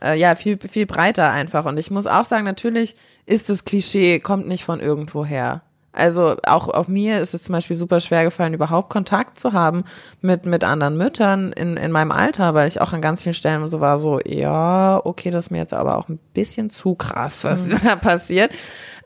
[0.00, 1.64] äh, ja, viel, viel breiter einfach.
[1.64, 2.94] Und ich muss auch sagen, natürlich
[3.26, 5.62] ist das Klischee, kommt nicht von irgendwoher.
[5.92, 9.84] Also auch, auch mir ist es zum Beispiel super schwer gefallen, überhaupt Kontakt zu haben
[10.22, 13.66] mit, mit anderen Müttern in, in meinem Alter, weil ich auch an ganz vielen Stellen
[13.68, 17.44] so war, so, ja, okay, das ist mir jetzt aber auch ein bisschen zu krass,
[17.44, 17.80] was mhm.
[17.84, 18.52] da passiert.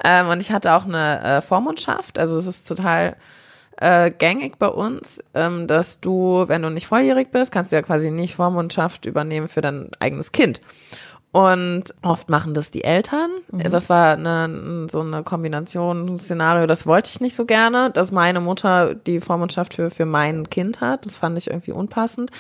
[0.05, 3.17] Ähm, und ich hatte auch eine äh, Vormundschaft, also es ist total
[3.79, 7.83] äh, gängig bei uns, ähm, dass du, wenn du nicht volljährig bist, kannst du ja
[7.83, 10.61] quasi nicht Vormundschaft übernehmen für dein eigenes Kind.
[11.37, 13.29] Und oft machen das die Eltern.
[13.53, 13.71] Mhm.
[13.71, 18.11] Das war eine, so eine Kombination, ein Szenario, das wollte ich nicht so gerne, dass
[18.11, 21.05] meine Mutter die Vormundschaft für, für mein Kind hat.
[21.05, 22.31] Das fand ich irgendwie unpassend.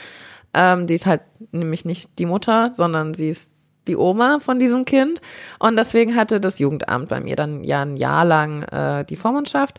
[0.54, 1.20] Ähm, die ist halt
[1.52, 3.54] nämlich nicht die Mutter, sondern sie ist
[3.86, 5.20] die Oma von diesem Kind.
[5.58, 9.78] Und deswegen hatte das Jugendamt bei mir dann ja ein Jahr lang äh, die Vormundschaft.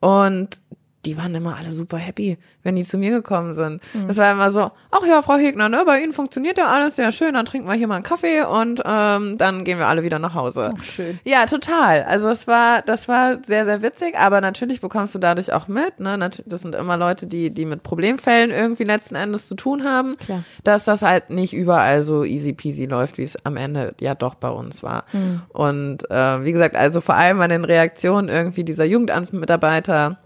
[0.00, 0.62] Und
[1.06, 3.80] die waren immer alle super happy, wenn die zu mir gekommen sind.
[3.94, 4.08] Mhm.
[4.08, 7.12] Das war immer so, ach ja, Frau Hegner, ne, bei Ihnen funktioniert ja alles sehr
[7.12, 10.18] schön, dann trinken wir hier mal einen Kaffee und ähm, dann gehen wir alle wieder
[10.18, 10.74] nach Hause.
[10.76, 11.18] Ach, schön.
[11.24, 12.02] Ja, total.
[12.02, 16.00] Also es war, das war sehr, sehr witzig, aber natürlich bekommst du dadurch auch mit,
[16.00, 20.16] ne, das sind immer Leute, die, die mit Problemfällen irgendwie letzten Endes zu tun haben,
[20.18, 20.42] Klar.
[20.64, 24.34] dass das halt nicht überall so easy peasy läuft, wie es am Ende ja doch
[24.34, 25.04] bei uns war.
[25.12, 25.42] Mhm.
[25.50, 30.18] Und äh, wie gesagt, also vor allem an den Reaktionen irgendwie dieser Jugendamtsmitarbeiter,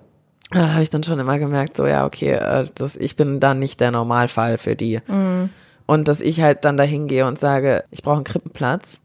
[0.50, 3.58] da habe ich dann schon immer gemerkt, so ja, okay, äh, das, ich bin dann
[3.58, 5.00] nicht der Normalfall für die.
[5.06, 5.50] Mhm.
[5.86, 9.00] Und dass ich halt dann dahin gehe und sage, ich brauche einen Krippenplatz,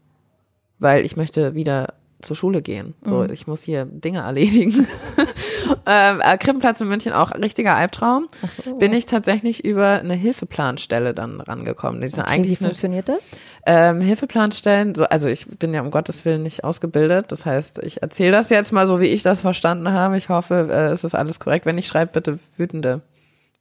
[0.78, 2.94] weil ich möchte wieder zur Schule gehen.
[3.02, 3.32] So, mhm.
[3.32, 4.86] ich muss hier Dinge erledigen.
[5.86, 8.28] ähm, äh, Krippenplatz in München auch richtiger Albtraum.
[8.64, 8.76] So.
[8.76, 12.00] Bin ich tatsächlich über eine Hilfeplanstelle dann rangekommen.
[12.00, 13.30] Die okay, eigentlich wie funktioniert eine, das?
[13.66, 17.32] Ähm, Hilfeplanstellen, so, also ich bin ja um Gottes Willen nicht ausgebildet.
[17.32, 20.16] Das heißt, ich erzähle das jetzt mal so, wie ich das verstanden habe.
[20.16, 21.66] Ich hoffe, äh, es ist alles korrekt.
[21.66, 23.02] Wenn nicht, schreibt bitte wütende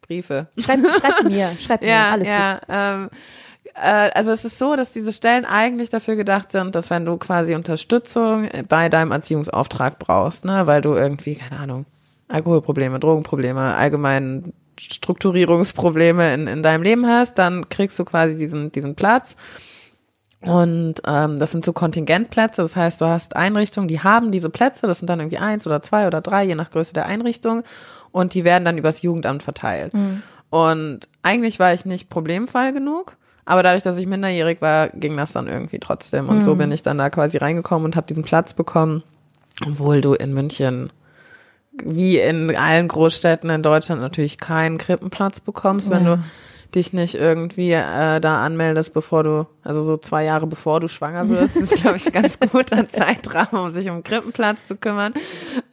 [0.01, 0.47] Briefe.
[0.57, 2.63] Schreib, schreib mir, schreib mir, ja, alles ja, gut.
[2.69, 3.09] Ähm,
[3.75, 7.17] äh, also es ist so, dass diese Stellen eigentlich dafür gedacht sind, dass wenn du
[7.17, 11.85] quasi Unterstützung bei deinem Erziehungsauftrag brauchst, ne, weil du irgendwie, keine Ahnung,
[12.27, 18.95] Alkoholprobleme, Drogenprobleme, allgemein Strukturierungsprobleme in, in deinem Leben hast, dann kriegst du quasi diesen, diesen
[18.95, 19.37] Platz.
[20.41, 24.85] Und ähm, das sind so Kontingentplätze, das heißt, du hast Einrichtungen, die haben diese Plätze,
[24.85, 27.63] das sind dann irgendwie eins oder zwei oder drei, je nach Größe der Einrichtung,
[28.11, 29.93] und die werden dann übers Jugendamt verteilt.
[29.93, 30.21] Mhm.
[30.51, 35.33] Und eigentlich war ich nicht Problemfall genug, aber dadurch, dass ich minderjährig war, ging das
[35.33, 36.29] dann irgendwie trotzdem.
[36.29, 36.41] Und mhm.
[36.41, 39.03] so bin ich dann da quasi reingekommen und habe diesen Platz bekommen,
[39.65, 40.91] obwohl du in München
[41.83, 46.15] wie in allen Großstädten in Deutschland natürlich keinen Krippenplatz bekommst, wenn ja.
[46.15, 46.23] du
[46.75, 51.27] dich nicht irgendwie äh, da anmeldest, bevor du, also so zwei Jahre bevor du schwanger
[51.29, 55.13] wirst, ist, glaube ich, ganz guter Zeitrahmen, um sich um Krippenplatz zu kümmern.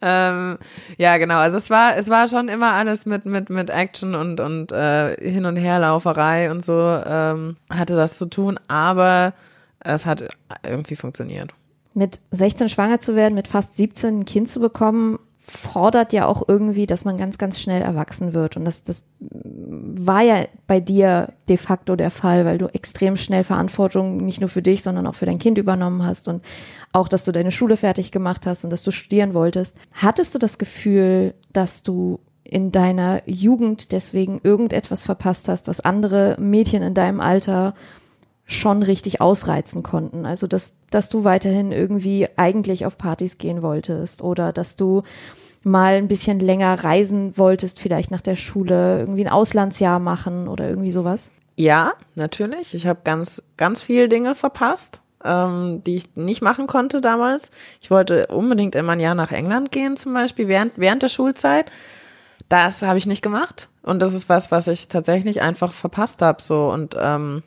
[0.00, 0.58] Ähm,
[0.98, 1.36] ja, genau.
[1.36, 5.16] Also es war, es war schon immer alles mit mit mit Action und und äh,
[5.16, 9.34] hin und herlauferei und so ähm, hatte das zu tun, aber
[9.80, 10.24] es hat
[10.62, 11.50] irgendwie funktioniert.
[11.94, 16.42] Mit 16 schwanger zu werden, mit fast 17 ein Kind zu bekommen, fordert ja auch
[16.46, 18.56] irgendwie, dass man ganz, ganz schnell erwachsen wird.
[18.56, 23.42] Und das, das war ja bei dir de facto der Fall, weil du extrem schnell
[23.42, 26.44] Verantwortung nicht nur für dich, sondern auch für dein Kind übernommen hast und
[26.92, 29.76] auch, dass du deine Schule fertig gemacht hast und dass du studieren wolltest.
[29.92, 36.36] Hattest du das Gefühl, dass du in deiner Jugend deswegen irgendetwas verpasst hast, was andere
[36.38, 37.74] Mädchen in deinem Alter
[38.58, 40.26] schon richtig ausreizen konnten.
[40.26, 45.02] Also dass, dass du weiterhin irgendwie eigentlich auf Partys gehen wolltest oder dass du
[45.64, 50.68] mal ein bisschen länger reisen wolltest, vielleicht nach der Schule, irgendwie ein Auslandsjahr machen oder
[50.68, 51.30] irgendwie sowas?
[51.56, 52.74] Ja, natürlich.
[52.74, 57.50] Ich habe ganz, ganz viele Dinge verpasst, ähm, die ich nicht machen konnte damals.
[57.80, 61.70] Ich wollte unbedingt immer ein Jahr nach England gehen, zum Beispiel während, während der Schulzeit.
[62.48, 63.68] Das habe ich nicht gemacht.
[63.82, 66.42] Und das ist was, was ich tatsächlich einfach verpasst habe.
[66.42, 67.42] So und ähm,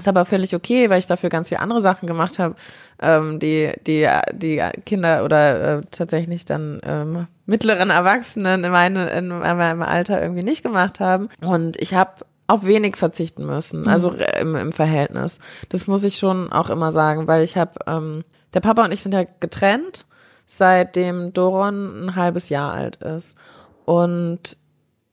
[0.00, 2.54] ist aber völlig okay, weil ich dafür ganz viele andere Sachen gemacht habe,
[3.00, 9.28] ähm, die, die, die Kinder oder äh, tatsächlich dann ähm, mittleren Erwachsenen in, meine, in
[9.28, 11.28] meinem Alter irgendwie nicht gemacht haben.
[11.42, 12.12] Und ich habe
[12.46, 14.18] auf wenig verzichten müssen, also mhm.
[14.40, 15.38] im, im Verhältnis.
[15.68, 19.02] Das muss ich schon auch immer sagen, weil ich habe, ähm, der Papa und ich
[19.02, 20.06] sind ja getrennt,
[20.46, 23.36] seitdem Doron ein halbes Jahr alt ist.
[23.84, 24.56] Und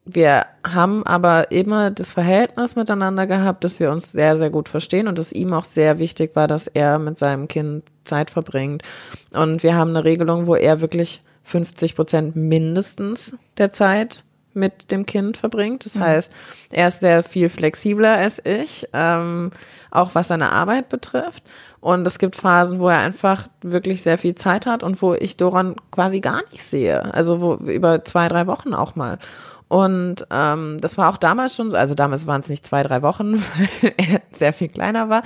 [0.09, 5.09] wir haben aber immer das Verhältnis miteinander gehabt, dass wir uns sehr, sehr gut verstehen
[5.09, 8.83] und dass ihm auch sehr wichtig war, dass er mit seinem Kind Zeit verbringt.
[9.33, 15.05] Und wir haben eine Regelung, wo er wirklich 50 Prozent mindestens der Zeit mit dem
[15.05, 15.85] Kind verbringt.
[15.85, 16.01] Das mhm.
[16.01, 16.33] heißt,
[16.71, 19.51] er ist sehr viel flexibler als ich, ähm,
[19.91, 21.43] auch was seine Arbeit betrifft.
[21.79, 25.37] Und es gibt Phasen, wo er einfach wirklich sehr viel Zeit hat und wo ich
[25.37, 27.13] Doran quasi gar nicht sehe.
[27.13, 29.19] Also wo über zwei, drei Wochen auch mal.
[29.69, 33.01] Und ähm, das war auch damals schon, so, also damals waren es nicht zwei, drei
[33.01, 33.35] Wochen,
[33.81, 35.23] weil er sehr viel kleiner war.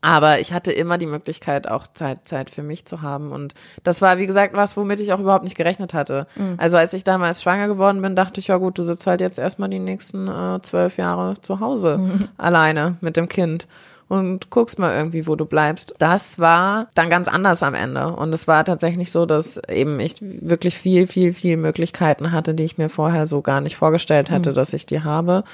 [0.00, 3.32] Aber ich hatte immer die Möglichkeit, auch Zeit, Zeit für mich zu haben.
[3.32, 6.26] Und das war, wie gesagt, was, womit ich auch überhaupt nicht gerechnet hatte.
[6.36, 6.54] Mhm.
[6.58, 9.38] Also als ich damals schwanger geworden bin, dachte ich, ja gut, du sitzt halt jetzt
[9.38, 12.28] erstmal die nächsten äh, zwölf Jahre zu Hause mhm.
[12.36, 13.66] alleine mit dem Kind
[14.08, 15.94] und guckst mal irgendwie, wo du bleibst.
[15.98, 18.08] Das war dann ganz anders am Ende.
[18.08, 22.64] Und es war tatsächlich so, dass eben ich wirklich viel, viel, viel Möglichkeiten hatte, die
[22.64, 24.54] ich mir vorher so gar nicht vorgestellt hätte, mhm.
[24.54, 25.44] dass ich die habe.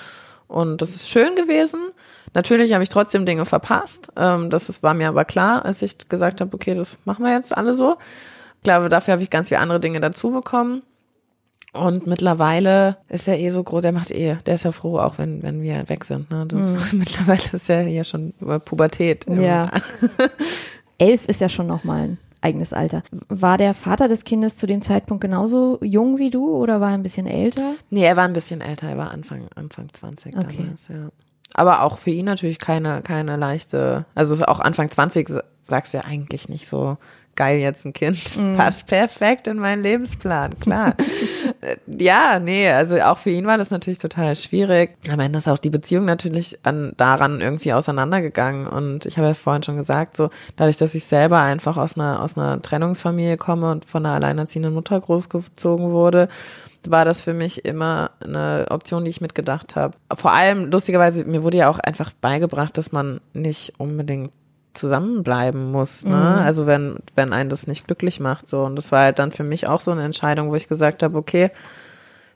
[0.46, 1.80] Und das ist schön gewesen.
[2.32, 4.12] Natürlich habe ich trotzdem Dinge verpasst.
[4.16, 7.56] Ähm, das war mir aber klar, als ich gesagt habe, okay, das machen wir jetzt
[7.56, 7.96] alle so.
[8.58, 10.82] Ich glaube, dafür habe ich ganz viele andere Dinge dazu bekommen.
[11.74, 15.18] Und mittlerweile ist er eh so groß, der macht eh, der ist ja froh, auch
[15.18, 16.30] wenn, wenn wir weg sind.
[16.30, 16.46] Ne?
[16.46, 16.98] Das, mhm.
[17.00, 19.26] Mittlerweile ist er ja schon über Pubertät.
[19.28, 19.70] Ja.
[20.98, 23.02] Elf ist ja schon nochmal ein eigenes Alter.
[23.28, 26.94] War der Vater des Kindes zu dem Zeitpunkt genauso jung wie du oder war er
[26.94, 27.72] ein bisschen älter?
[27.90, 30.56] Nee, er war ein bisschen älter, er war Anfang, Anfang 20 okay.
[30.58, 31.08] damals, ja.
[31.54, 35.28] Aber auch für ihn natürlich keine, keine leichte, also auch Anfang 20
[35.66, 36.98] sagst du ja eigentlich nicht so
[37.36, 38.56] geil jetzt ein Kind, mm.
[38.56, 40.94] passt perfekt in meinen Lebensplan, klar.
[41.86, 44.96] ja, nee, also auch für ihn war das natürlich total schwierig.
[45.10, 49.34] Am Ende ist auch die Beziehung natürlich an, daran irgendwie auseinandergegangen und ich habe ja
[49.34, 53.70] vorhin schon gesagt, so dadurch, dass ich selber einfach aus einer, aus einer Trennungsfamilie komme
[53.70, 56.28] und von einer alleinerziehenden Mutter großgezogen wurde,
[56.90, 59.96] war das für mich immer eine Option, die ich mitgedacht habe.
[60.14, 64.32] Vor allem, lustigerweise, mir wurde ja auch einfach beigebracht, dass man nicht unbedingt
[64.74, 66.10] zusammenbleiben muss, ne?
[66.10, 66.44] Mhm.
[66.44, 68.64] Also wenn, wenn einen das nicht glücklich macht, so.
[68.64, 71.16] Und das war halt dann für mich auch so eine Entscheidung, wo ich gesagt habe,
[71.16, 71.50] okay,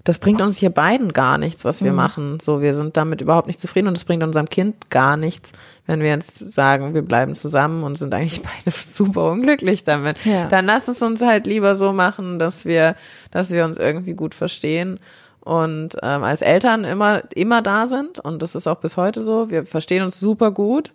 [0.05, 1.96] das bringt uns hier beiden gar nichts, was wir mhm.
[1.96, 2.40] machen.
[2.40, 5.53] So, wir sind damit überhaupt nicht zufrieden und es bringt unserem Kind gar nichts,
[5.87, 10.24] wenn wir jetzt sagen, wir bleiben zusammen und sind eigentlich beide super unglücklich damit.
[10.24, 10.46] Ja.
[10.46, 12.94] Dann lass es uns halt lieber so machen, dass wir,
[13.33, 14.98] dass wir uns irgendwie gut verstehen
[15.40, 18.18] und ähm, als Eltern immer, immer da sind.
[18.18, 19.51] Und das ist auch bis heute so.
[19.51, 20.92] Wir verstehen uns super gut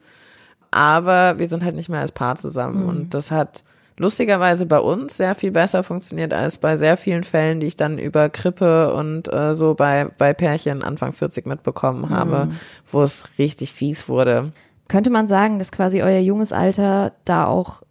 [0.74, 2.84] aber wir sind halt nicht mehr als Paar zusammen.
[2.84, 2.90] Mhm.
[2.90, 3.64] Und das hat
[3.98, 8.00] lustigerweise bei uns sehr viel besser funktioniert als bei sehr vielen Fällen, die ich dann
[8.00, 12.52] über Krippe und äh, so bei, bei Pärchen Anfang 40 mitbekommen habe, mhm.
[12.92, 14.52] wo es richtig fies wurde.
[14.88, 17.84] Könnte man sagen, dass quasi euer junges Alter da auch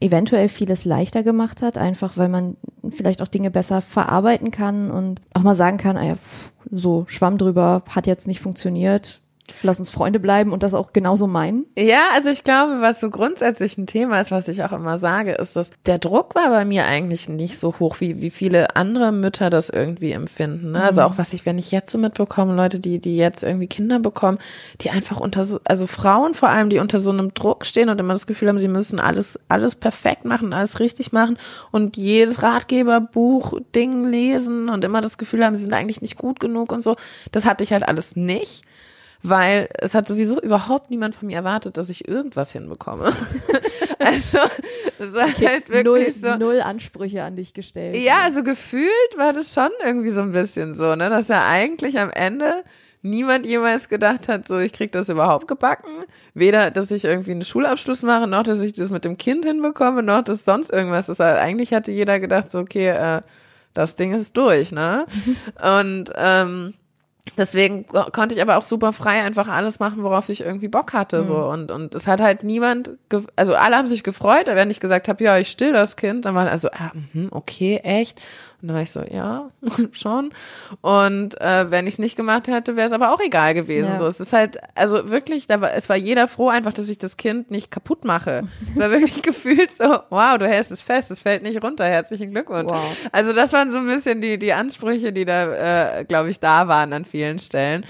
[0.00, 2.56] eventuell vieles leichter gemacht hat, einfach weil man
[2.90, 6.16] vielleicht auch Dinge besser verarbeiten kann und auch mal sagen kann, ah
[6.70, 9.21] so Schwamm drüber hat jetzt nicht funktioniert,
[9.62, 11.66] lass uns Freunde bleiben und das auch genauso meinen?
[11.78, 15.32] Ja, also ich glaube, was so grundsätzlich ein Thema ist, was ich auch immer sage,
[15.32, 19.12] ist, dass der Druck war bei mir eigentlich nicht so hoch, wie, wie viele andere
[19.12, 20.72] Mütter das irgendwie empfinden.
[20.72, 20.82] Ne?
[20.82, 21.06] Also mhm.
[21.08, 24.38] auch was ich, wenn ich jetzt so mitbekomme, Leute, die, die jetzt irgendwie Kinder bekommen,
[24.80, 28.00] die einfach unter so, also Frauen vor allem, die unter so einem Druck stehen und
[28.00, 31.38] immer das Gefühl haben, sie müssen alles, alles perfekt machen, alles richtig machen
[31.70, 36.40] und jedes Ratgeberbuch, Ding lesen und immer das Gefühl haben, sie sind eigentlich nicht gut
[36.40, 36.96] genug und so.
[37.30, 38.62] Das hatte ich halt alles nicht
[39.22, 43.04] weil es hat sowieso überhaupt niemand von mir erwartet, dass ich irgendwas hinbekomme.
[43.98, 44.38] also
[44.98, 47.96] es war okay, halt wirklich null, so null Ansprüche an dich gestellt.
[47.96, 51.98] Ja, also gefühlt war das schon irgendwie so ein bisschen so, ne, dass er eigentlich
[51.98, 52.64] am Ende
[53.02, 56.04] niemand jemals gedacht hat, so ich krieg das überhaupt gebacken.
[56.34, 60.02] Weder, dass ich irgendwie einen Schulabschluss mache, noch dass ich das mit dem Kind hinbekomme,
[60.02, 61.20] noch dass sonst irgendwas ist.
[61.20, 63.22] Also eigentlich hatte jeder gedacht, so okay, äh,
[63.74, 65.06] das Ding ist durch, ne?
[65.80, 66.74] Und ähm,
[67.36, 71.22] deswegen konnte ich aber auch super frei einfach alles machen, worauf ich irgendwie Bock hatte,
[71.22, 71.24] mhm.
[71.24, 72.90] so und und es hat halt niemand,
[73.36, 76.34] also alle haben sich gefreut, wenn ich gesagt habe, ja, ich still das Kind, dann
[76.34, 78.20] war also, ah, mh, okay, echt
[78.62, 79.50] und dann war ich so, ja,
[79.90, 80.32] schon.
[80.82, 83.90] Und äh, wenn ich es nicht gemacht hätte, wäre es aber auch egal gewesen.
[83.90, 83.98] Ja.
[83.98, 86.96] So, es ist halt, also wirklich, da war, es war jeder froh einfach, dass ich
[86.96, 88.44] das Kind nicht kaputt mache.
[88.72, 92.30] es war wirklich gefühlt so, wow, du hältst es fest, es fällt nicht runter, herzlichen
[92.30, 92.70] Glückwunsch.
[92.70, 92.96] Wow.
[93.10, 96.68] Also das waren so ein bisschen die, die Ansprüche, die da, äh, glaube ich, da
[96.68, 97.84] waren an vielen Stellen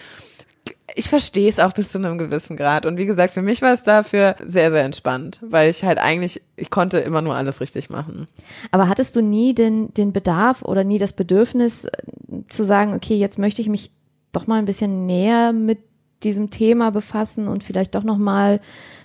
[0.94, 2.86] ich verstehe es auch bis zu einem gewissen Grad.
[2.86, 6.42] Und wie gesagt, für mich war es dafür sehr, sehr entspannt, weil ich halt eigentlich,
[6.56, 8.26] ich konnte immer nur alles richtig machen.
[8.70, 11.90] Aber hattest du nie den, den Bedarf oder nie das Bedürfnis äh,
[12.48, 13.90] zu sagen, okay, jetzt möchte ich mich
[14.32, 15.78] doch mal ein bisschen näher mit
[16.22, 18.60] diesem Thema befassen und vielleicht doch noch mal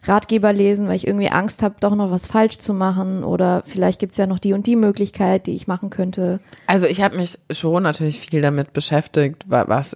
[0.08, 4.00] Ratgeber lesen, weil ich irgendwie Angst habe, doch noch was falsch zu machen oder vielleicht
[4.00, 6.40] gibt's ja noch die und die Möglichkeit, die ich machen könnte.
[6.68, 9.96] Also ich habe mich schon natürlich viel damit beschäftigt, was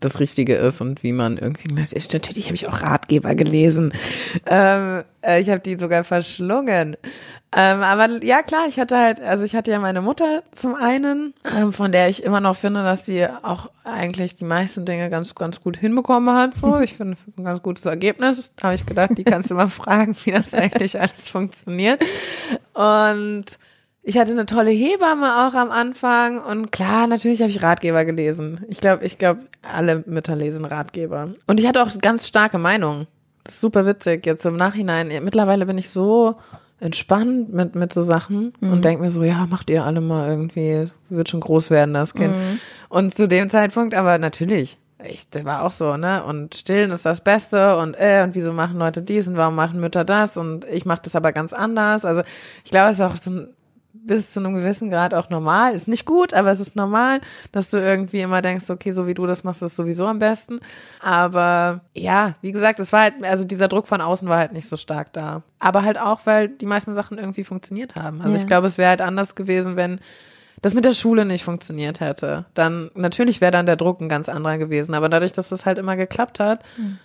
[0.00, 3.92] das Richtige ist und wie man irgendwie natürlich habe ich auch Ratgeber gelesen.
[4.46, 5.04] Ähm, äh,
[5.40, 6.96] ich habe die sogar verschlungen.
[7.54, 11.34] Ähm, aber ja, klar, ich hatte halt, also ich hatte ja meine Mutter zum einen,
[11.54, 15.34] ähm, von der ich immer noch finde, dass sie auch eigentlich die meisten Dinge ganz,
[15.34, 16.54] ganz gut hinbekommen hat.
[16.54, 18.52] So, ich finde ein ganz gutes Ergebnis.
[18.62, 22.02] Habe ich gedacht, die kannst du mal fragen, wie das eigentlich alles funktioniert.
[22.72, 23.58] Und
[24.04, 28.64] ich hatte eine tolle Hebamme auch am Anfang und klar, natürlich habe ich Ratgeber gelesen.
[28.68, 31.30] Ich glaube, ich glaube, alle Mütter lesen Ratgeber.
[31.46, 33.06] Und ich hatte auch ganz starke Meinungen.
[33.44, 35.08] Das ist super witzig jetzt im Nachhinein.
[35.22, 36.36] Mittlerweile bin ich so
[36.80, 38.72] entspannt mit mit so Sachen mhm.
[38.72, 42.14] und denke mir so, ja, macht ihr alle mal irgendwie, wird schon groß werden das
[42.14, 42.34] Kind.
[42.36, 42.60] Mhm.
[42.88, 46.24] Und zu dem Zeitpunkt, aber natürlich, ich, das war auch so, ne?
[46.24, 49.80] Und stillen ist das Beste und äh, und wieso machen Leute dies und warum machen
[49.80, 52.04] Mütter das und ich mache das aber ganz anders.
[52.04, 52.22] Also
[52.64, 53.48] ich glaube, es ist auch so ein
[53.94, 55.74] bis zu einem gewissen Grad auch normal.
[55.74, 57.20] Ist nicht gut, aber es ist normal,
[57.52, 60.60] dass du irgendwie immer denkst, okay, so wie du das machst, ist sowieso am besten.
[61.00, 64.68] Aber ja, wie gesagt, es war halt, also dieser Druck von außen war halt nicht
[64.68, 65.42] so stark da.
[65.60, 68.20] Aber halt auch, weil die meisten Sachen irgendwie funktioniert haben.
[68.20, 68.40] Also ja.
[68.40, 70.00] ich glaube, es wäre halt anders gewesen, wenn
[70.62, 72.46] das mit der Schule nicht funktioniert hätte.
[72.54, 74.94] Dann, natürlich wäre dann der Druck ein ganz anderer gewesen.
[74.94, 76.98] Aber dadurch, dass das halt immer geklappt hat, mhm.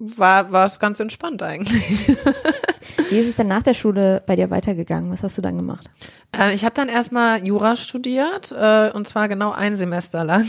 [0.00, 2.08] War, war es ganz entspannt eigentlich.
[3.10, 5.12] Wie ist es denn nach der Schule bei dir weitergegangen?
[5.12, 5.88] Was hast du dann gemacht?
[6.36, 10.46] Äh, ich habe dann erstmal Jura studiert äh, und zwar genau ein Semester lang.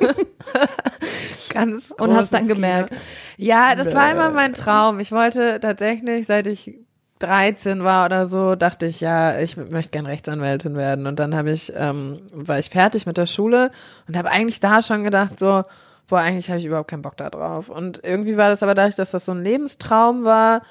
[1.50, 2.54] Ganz Und hast dann Kino.
[2.54, 2.96] gemerkt.
[3.36, 4.98] Ja, das war immer mein Traum.
[4.98, 6.74] Ich wollte tatsächlich, seit ich
[7.20, 11.06] 13 war oder so, dachte ich, ja, ich möchte gern Rechtsanwältin werden.
[11.06, 13.70] Und dann habe ich, ähm, war ich fertig mit der Schule
[14.08, 15.64] und habe eigentlich da schon gedacht, so,
[16.14, 17.68] boah, eigentlich habe ich überhaupt keinen Bock da drauf.
[17.68, 20.62] Und irgendwie war das aber dadurch, dass das so ein Lebenstraum war,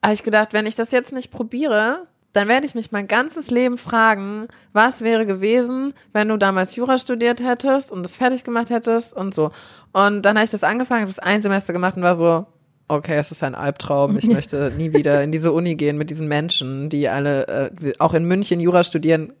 [0.00, 3.50] habe ich gedacht, wenn ich das jetzt nicht probiere, dann werde ich mich mein ganzes
[3.50, 8.70] Leben fragen, was wäre gewesen, wenn du damals Jura studiert hättest und das fertig gemacht
[8.70, 9.50] hättest und so.
[9.90, 12.46] Und dann habe ich das angefangen, habe das ein Semester gemacht und war so,
[12.86, 14.16] okay, es ist ein Albtraum.
[14.16, 17.48] Ich möchte nie wieder in diese Uni gehen mit diesen Menschen, die alle
[17.82, 19.32] äh, auch in München Jura studieren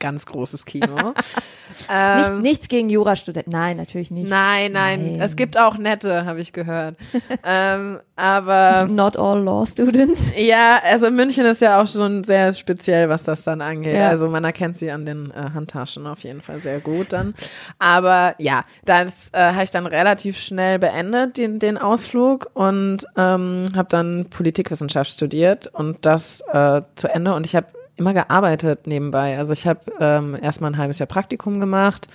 [0.00, 1.14] ganz großes Kino.
[1.90, 3.52] ähm, Nicht, nichts gegen Jurastudenten.
[3.52, 4.28] Nein, natürlich nicht.
[4.28, 5.20] Nein, nein, nein.
[5.20, 6.96] Es gibt auch nette, habe ich gehört.
[7.44, 10.32] ähm, aber not all law students.
[10.36, 13.94] Ja, also München ist ja auch schon sehr speziell, was das dann angeht.
[13.94, 14.08] Ja.
[14.08, 17.34] Also man erkennt sie an den äh, Handtaschen auf jeden Fall sehr gut dann.
[17.78, 23.66] Aber ja, das äh, habe ich dann relativ schnell beendet, den, den Ausflug und ähm,
[23.76, 27.34] habe dann Politikwissenschaft studiert und das äh, zu Ende.
[27.34, 27.66] Und ich habe
[28.00, 29.38] immer gearbeitet nebenbei.
[29.38, 32.08] Also ich habe ähm, erstmal ein halbes Jahr Praktikum gemacht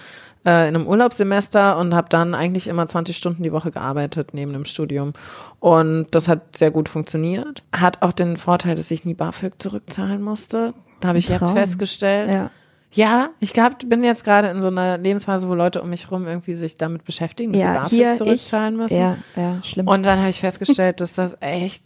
[0.46, 4.54] äh, in einem Urlaubssemester und habe dann eigentlich immer 20 Stunden die Woche gearbeitet neben
[4.54, 5.14] dem Studium.
[5.60, 7.64] Und das hat sehr gut funktioniert.
[7.74, 10.74] Hat auch den Vorteil, dass ich nie BAföG zurückzahlen musste.
[11.00, 12.30] Da habe ich jetzt festgestellt.
[12.30, 12.52] Ja.
[12.92, 16.28] Ja, ich glaub, bin jetzt gerade in so einer Lebensphase, wo Leute um mich rum
[16.28, 18.98] irgendwie sich damit beschäftigen, dass ja, sie BAföG zurückzahlen ich, müssen.
[18.98, 19.90] Ja, ja, schlimm.
[19.90, 21.84] Und dann habe ich festgestellt, dass das echt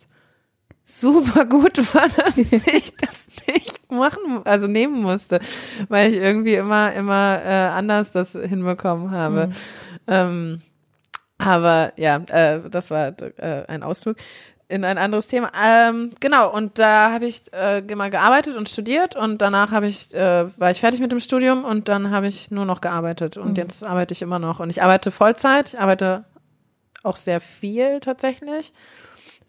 [0.90, 5.40] super gut war, dass ich das nicht machen, also nehmen musste,
[5.88, 9.48] weil ich irgendwie immer, immer äh, anders das hinbekommen habe.
[9.48, 9.54] Mhm.
[10.08, 10.62] Ähm,
[11.38, 14.18] aber ja, äh, das war äh, ein Ausflug
[14.68, 15.52] in ein anderes Thema.
[15.60, 20.14] Ähm, genau, und da habe ich äh, immer gearbeitet und studiert und danach habe ich,
[20.14, 23.52] äh, war ich fertig mit dem Studium und dann habe ich nur noch gearbeitet und
[23.52, 23.56] mhm.
[23.56, 24.60] jetzt arbeite ich immer noch.
[24.60, 26.26] Und ich arbeite Vollzeit, ich arbeite
[27.04, 28.74] auch sehr viel tatsächlich.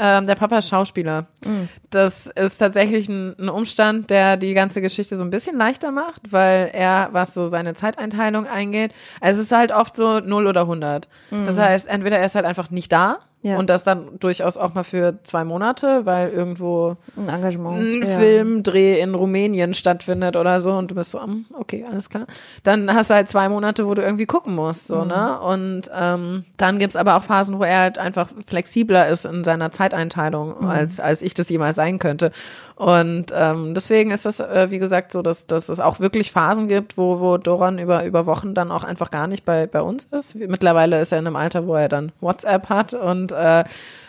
[0.02, 1.26] Ähm, der Papa ist Schauspieler.
[1.44, 1.68] Mhm.
[1.90, 6.32] Das ist tatsächlich ein, ein, Umstand, der die ganze Geschichte so ein bisschen leichter macht,
[6.32, 10.62] weil er, was so seine Zeiteinteilung eingeht, also es ist halt oft so 0 oder
[10.62, 11.06] 100.
[11.30, 11.44] Mhm.
[11.44, 13.58] Das heißt, entweder er ist halt einfach nicht da ja.
[13.58, 18.18] Und das dann durchaus auch mal für zwei Monate, weil irgendwo ein Engagement, ein ja.
[18.18, 22.26] Filmdreh in Rumänien stattfindet oder so und du bist so, hm, okay, alles klar.
[22.64, 25.08] Dann hast du halt zwei Monate, wo du irgendwie gucken musst, so, mhm.
[25.08, 25.40] ne?
[25.40, 29.70] Und ähm, dann gibt's aber auch Phasen, wo er halt einfach flexibler ist in seiner
[29.70, 30.68] Zeiteinteilung, mhm.
[30.68, 32.32] als, als ich das jemals sein könnte.
[32.76, 36.68] Und ähm, deswegen ist das, äh, wie gesagt, so, dass, dass es auch wirklich Phasen
[36.68, 40.04] gibt, wo, wo Doran über, über Wochen dann auch einfach gar nicht bei, bei uns
[40.04, 40.34] ist.
[40.34, 43.64] Mittlerweile ist er in einem Alter, wo er dann WhatsApp hat und äh,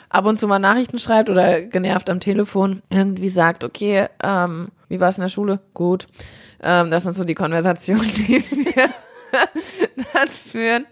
[0.09, 4.99] ab und zu mal Nachrichten schreibt oder genervt am Telefon irgendwie sagt, okay, ähm, wie
[4.99, 5.59] war es in der Schule?
[5.73, 6.07] Gut.
[6.61, 8.89] Ähm, das sind so die Konversationen, die wir
[10.13, 10.85] dann führen.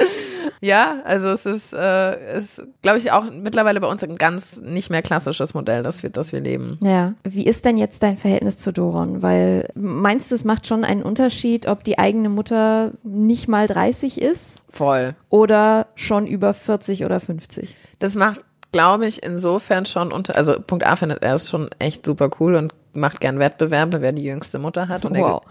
[0.62, 4.90] Ja, also es ist, äh, ist glaube ich, auch mittlerweile bei uns ein ganz nicht
[4.90, 6.78] mehr klassisches Modell, das wir, das wir leben.
[6.82, 7.14] Ja.
[7.24, 9.22] Wie ist denn jetzt dein Verhältnis zu Doron?
[9.22, 14.22] Weil meinst du, es macht schon einen Unterschied, ob die eigene Mutter nicht mal 30
[14.22, 14.64] ist?
[14.70, 15.16] Voll.
[15.30, 17.76] Oder schon über 40 oder 50?
[18.00, 22.06] Das macht glaube ich, insofern schon unter, also Punkt A findet er es schon echt
[22.06, 25.42] super cool und macht gern Wettbewerbe, wer die jüngste Mutter hat und wow.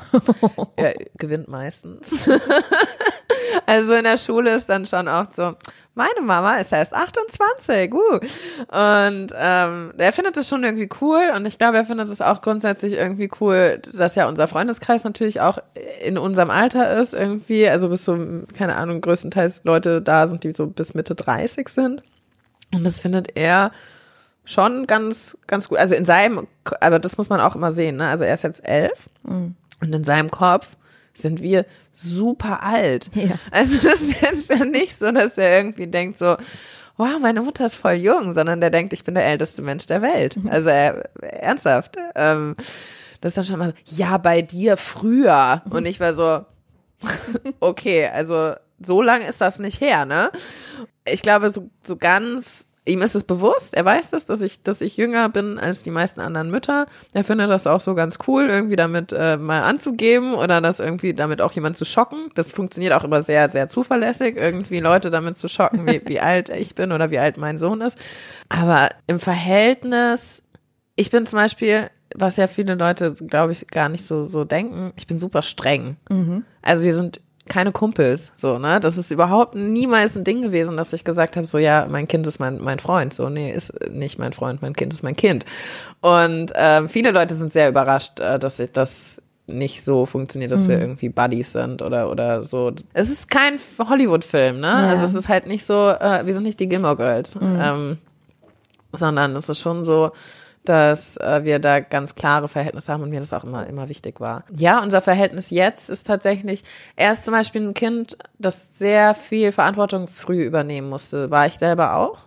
[0.77, 2.29] er, er gewinnt meistens.
[3.67, 5.55] also in der Schule ist dann schon auch so,
[5.95, 7.99] meine Mama ist erst 28, uh.
[8.19, 12.41] Und ähm, er findet es schon irgendwie cool und ich glaube, er findet es auch
[12.41, 15.59] grundsätzlich irgendwie cool, dass ja unser Freundeskreis natürlich auch
[16.05, 18.17] in unserem Alter ist irgendwie, also bis so,
[18.57, 22.03] keine Ahnung, größtenteils Leute da sind, die so bis Mitte 30 sind.
[22.73, 23.73] Und das findet er
[24.45, 25.79] schon ganz, ganz gut.
[25.79, 26.47] Also in seinem,
[26.81, 28.09] aber das muss man auch immer sehen, ne?
[28.09, 29.55] Also er ist jetzt elf Mhm.
[29.81, 30.77] und in seinem Kopf
[31.15, 33.11] sind wir super alt.
[33.15, 33.35] Ja.
[33.51, 36.37] Also das ist jetzt ja nicht so, dass er irgendwie denkt so,
[36.97, 40.01] wow, meine Mutter ist voll jung, sondern der denkt, ich bin der älteste Mensch der
[40.03, 40.37] Welt.
[40.49, 41.97] Also er, ernsthaft.
[42.15, 42.57] Ähm,
[43.21, 45.63] das ist dann schon mal so, ja, bei dir früher.
[45.71, 46.45] Und ich war so,
[47.61, 50.31] okay, also so lange ist das nicht her, ne?
[51.13, 54.81] Ich glaube, so, so ganz, ihm ist es bewusst, er weiß das, dass ich, dass
[54.81, 56.87] ich jünger bin als die meisten anderen Mütter.
[57.13, 61.15] Er findet das auch so ganz cool, irgendwie damit äh, mal anzugeben oder das irgendwie
[61.15, 62.31] damit auch jemand zu schocken.
[62.35, 66.49] Das funktioniert auch immer sehr, sehr zuverlässig, irgendwie Leute damit zu schocken, wie, wie alt
[66.49, 67.99] ich bin oder wie alt mein Sohn ist.
[68.49, 70.43] Aber im Verhältnis,
[70.97, 74.93] ich bin zum Beispiel, was ja viele Leute, glaube ich, gar nicht so, so denken,
[74.97, 75.97] ich bin super streng.
[76.63, 78.81] Also wir sind keine Kumpels, so, ne?
[78.81, 82.27] Das ist überhaupt niemals ein Ding gewesen, dass ich gesagt habe, so, ja, mein Kind
[82.27, 83.15] ist mein, mein Freund.
[83.15, 85.45] So, nee, ist nicht mein Freund, mein Kind ist mein Kind.
[86.01, 90.69] Und ähm, viele Leute sind sehr überrascht, äh, dass ich das nicht so funktioniert, dass
[90.69, 92.71] wir irgendwie Buddies sind oder oder so.
[92.93, 94.71] Es ist kein Hollywood-Film, ne?
[94.71, 97.97] Also es ist halt nicht so, äh, wir sind nicht die Gilmore Girls, ähm,
[98.93, 100.11] sondern es ist schon so,
[100.69, 104.21] dass äh, wir da ganz klare Verhältnisse haben und mir das auch immer, immer wichtig
[104.21, 104.45] war.
[104.55, 106.65] Ja, unser Verhältnis jetzt ist tatsächlich,
[106.97, 111.31] er ist zum Beispiel ein Kind, das sehr viel Verantwortung früh übernehmen musste.
[111.31, 112.19] War ich selber auch.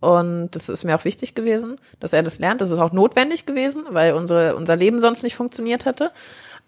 [0.00, 2.60] Und das ist mir auch wichtig gewesen, dass er das lernt.
[2.60, 6.12] Das ist auch notwendig gewesen, weil unsere, unser Leben sonst nicht funktioniert hätte.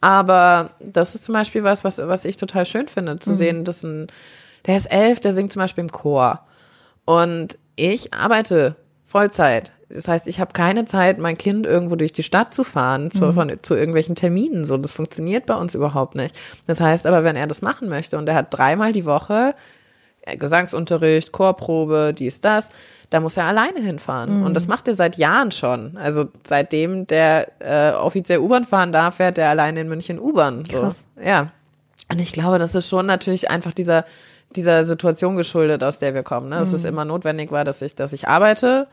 [0.00, 3.82] Aber das ist zum Beispiel was, was, was ich total schön finde, zu sehen, dass
[3.82, 4.08] ein,
[4.66, 6.40] der ist elf, der singt zum Beispiel im Chor.
[7.04, 9.72] Und ich arbeite Vollzeit.
[9.92, 13.32] Das heißt, ich habe keine Zeit, mein Kind irgendwo durch die Stadt zu fahren, zu,
[13.32, 14.64] von, zu irgendwelchen Terminen.
[14.64, 16.38] So, das funktioniert bei uns überhaupt nicht.
[16.66, 19.54] Das heißt aber, wenn er das machen möchte und er hat dreimal die Woche
[20.22, 22.68] äh, Gesangsunterricht, Chorprobe, dies, das,
[23.10, 24.44] da muss er alleine hinfahren.
[24.44, 25.96] Und das macht er seit Jahren schon.
[25.96, 30.64] Also seitdem der äh, offiziell U-Bahn fahren darf, fährt er alleine in München U-Bahn.
[30.64, 30.80] So.
[30.80, 31.08] Krass.
[31.22, 31.50] Ja.
[32.12, 34.04] Und ich glaube, das ist schon natürlich einfach dieser
[34.56, 36.48] dieser Situation geschuldet, aus der wir kommen.
[36.48, 36.56] Ne?
[36.56, 38.88] Dass es immer notwendig war, dass ich, dass ich arbeite,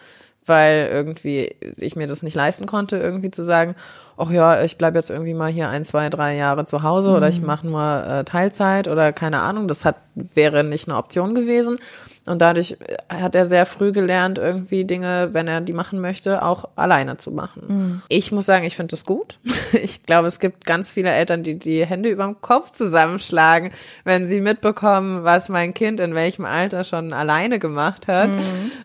[0.47, 3.75] weil irgendwie ich mir das nicht leisten konnte, irgendwie zu sagen,
[4.17, 7.29] ach ja, ich bleib jetzt irgendwie mal hier ein, zwei, drei Jahre zu Hause oder
[7.29, 9.67] ich mache nur äh, Teilzeit oder keine Ahnung.
[9.67, 11.77] Das hat wäre nicht eine Option gewesen.
[12.25, 12.75] Und dadurch
[13.07, 17.31] hat er sehr früh gelernt, irgendwie Dinge, wenn er die machen möchte, auch alleine zu
[17.31, 18.01] machen.
[18.09, 19.39] Ich muss sagen, ich finde das gut.
[19.73, 23.71] Ich glaube, es gibt ganz viele Eltern, die die Hände überm Kopf zusammenschlagen,
[24.05, 28.29] wenn sie mitbekommen, was mein Kind in welchem Alter schon alleine gemacht hat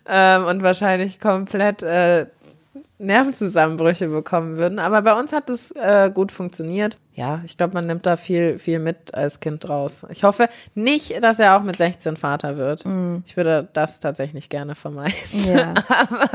[0.08, 2.26] ähm, und wahrscheinlich komplett äh,
[3.02, 4.78] Nervenzusammenbrüche bekommen würden.
[4.78, 6.96] Aber bei uns hat es äh, gut funktioniert.
[7.14, 10.06] Ja, ich glaube, man nimmt da viel, viel mit als Kind draus.
[10.08, 12.84] Ich hoffe nicht, dass er auch mit 16 Vater wird.
[13.26, 15.14] Ich würde das tatsächlich gerne vermeiden.
[15.44, 15.74] Ja.
[15.88, 16.28] Aber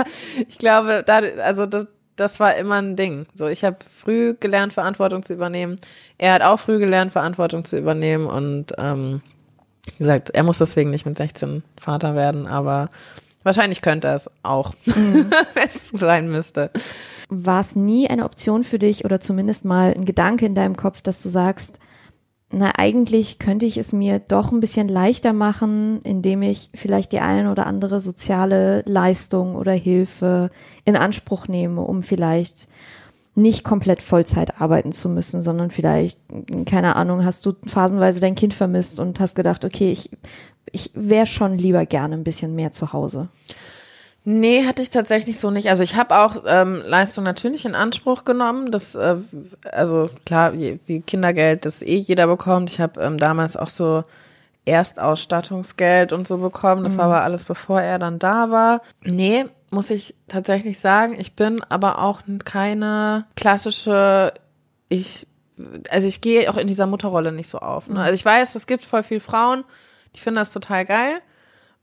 [0.48, 3.26] ich glaube, da, also das, das war immer ein Ding.
[3.34, 5.78] So, ich habe früh gelernt, Verantwortung zu übernehmen.
[6.18, 8.28] Er hat auch früh gelernt, Verantwortung zu übernehmen.
[8.28, 9.22] Und ähm,
[9.86, 12.90] wie gesagt, er muss deswegen nicht mit 16 Vater werden, aber
[13.44, 16.72] wahrscheinlich könnte es auch, wenn es sein müsste.
[17.30, 21.02] War es nie eine Option für dich oder zumindest mal ein Gedanke in deinem Kopf,
[21.02, 21.80] dass du sagst,
[22.50, 27.20] na eigentlich könnte ich es mir doch ein bisschen leichter machen, indem ich vielleicht die
[27.20, 30.50] ein oder andere soziale Leistung oder Hilfe
[30.86, 32.70] in Anspruch nehme, um vielleicht
[33.36, 36.20] nicht komplett Vollzeit arbeiten zu müssen, sondern vielleicht,
[36.66, 40.10] keine Ahnung, hast du phasenweise dein Kind vermisst und hast gedacht, okay, ich,
[40.72, 43.30] ich wäre schon lieber gerne ein bisschen mehr zu Hause.
[44.30, 45.70] Nee, hatte ich tatsächlich so nicht.
[45.70, 48.72] Also ich habe auch ähm, Leistung natürlich in Anspruch genommen.
[48.72, 49.16] Das, äh,
[49.72, 52.70] also klar, wie Kindergeld, das eh jeder bekommt.
[52.70, 54.04] Ich habe ähm, damals auch so
[54.66, 56.84] Erstausstattungsgeld und so bekommen.
[56.84, 58.82] Das war aber alles bevor er dann da war.
[59.02, 61.16] Nee, muss ich tatsächlich sagen.
[61.18, 64.34] Ich bin aber auch keine klassische,
[64.90, 65.26] ich,
[65.90, 67.88] also ich gehe auch in dieser Mutterrolle nicht so auf.
[67.88, 68.02] Ne?
[68.02, 69.64] Also ich weiß, es gibt voll viel Frauen,
[70.18, 71.22] die finden das total geil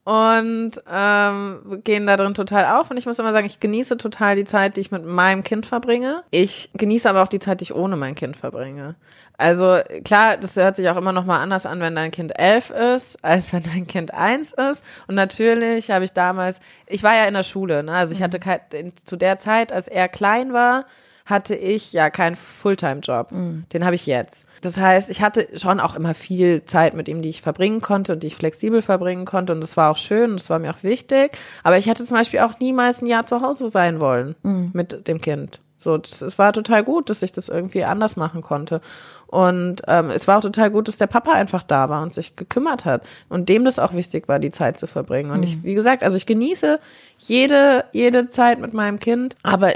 [0.05, 2.91] und ähm, gehen da drin total auf.
[2.91, 5.65] Und ich muss immer sagen, ich genieße total die Zeit, die ich mit meinem Kind
[5.65, 6.23] verbringe.
[6.31, 8.97] Ich genieße aber auch die Zeit, die ich ohne mein Kind verbringe.
[9.39, 12.71] Also klar, das hört sich auch immer noch mal anders an, wenn dein Kind elf
[12.71, 14.85] ist, als wenn dein Kind eins ist.
[15.07, 17.93] Und natürlich habe ich damals, ich war ja in der Schule, ne?
[17.93, 20.85] also ich hatte kein, in, zu der Zeit, als er klein war,
[21.25, 23.31] hatte ich ja keinen Fulltime-Job.
[23.73, 24.47] Den habe ich jetzt.
[24.61, 28.13] Das heißt, ich hatte schon auch immer viel Zeit mit ihm, die ich verbringen konnte
[28.13, 29.53] und die ich flexibel verbringen konnte.
[29.53, 31.37] Und das war auch schön und das war mir auch wichtig.
[31.63, 34.35] Aber ich hätte zum Beispiel auch niemals ein Jahr zu Hause sein wollen
[34.75, 35.61] mit dem Kind.
[35.77, 38.81] So, es war total gut, dass ich das irgendwie anders machen konnte.
[39.27, 42.37] Und ähm, es war auch total gut, dass der Papa einfach da war und sich
[42.37, 43.05] gekümmert hat.
[43.29, 45.31] Und dem das auch wichtig war, die Zeit zu verbringen.
[45.31, 46.79] Und ich, wie gesagt, also ich genieße
[47.19, 49.73] jede, jede Zeit mit meinem Kind, aber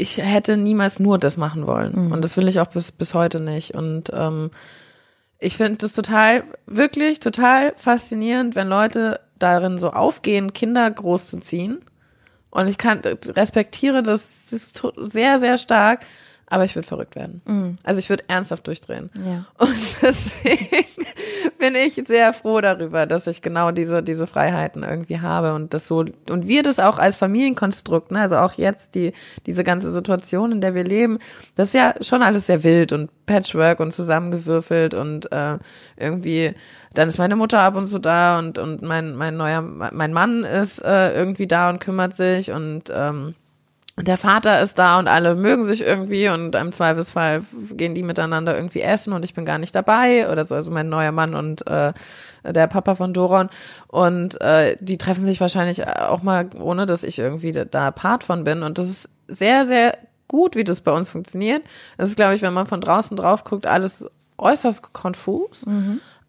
[0.00, 2.12] ich hätte niemals nur das machen wollen.
[2.12, 3.74] Und das will ich auch bis, bis heute nicht.
[3.74, 4.50] Und ähm,
[5.38, 11.80] ich finde das total, wirklich total faszinierend, wenn Leute darin so aufgehen, Kinder großzuziehen.
[12.50, 16.04] Und ich kann, respektiere das, ist sehr, sehr stark,
[16.46, 17.42] aber ich würde verrückt werden.
[17.84, 19.10] Also ich würde ernsthaft durchdrehen.
[19.24, 19.46] Ja.
[19.58, 21.06] Und deswegen
[21.60, 25.86] bin ich sehr froh darüber, dass ich genau diese, diese Freiheiten irgendwie habe und das
[25.86, 29.12] so, und wir das auch als Familienkonstrukt, ne, also auch jetzt die,
[29.46, 31.18] diese ganze Situation, in der wir leben,
[31.54, 35.58] das ist ja schon alles sehr wild und Patchwork und zusammengewürfelt und äh,
[35.96, 36.54] irgendwie,
[36.94, 40.42] dann ist meine Mutter ab und zu da und, und mein, mein neuer, mein Mann
[40.42, 43.34] ist äh, irgendwie da und kümmert sich und ähm,
[44.02, 47.42] der Vater ist da und alle mögen sich irgendwie und im Zweifelsfall
[47.72, 50.88] gehen die miteinander irgendwie essen und ich bin gar nicht dabei oder so, also mein
[50.88, 51.92] neuer Mann und äh,
[52.44, 53.48] der Papa von Doron.
[53.88, 58.24] Und äh, die treffen sich wahrscheinlich auch mal, ohne dass ich irgendwie da, da Part
[58.24, 58.62] von bin.
[58.62, 59.96] Und das ist sehr, sehr
[60.28, 61.62] gut, wie das bei uns funktioniert.
[61.98, 64.06] Das ist, glaube ich, wenn man von draußen drauf guckt, alles
[64.38, 65.64] äußerst konfus.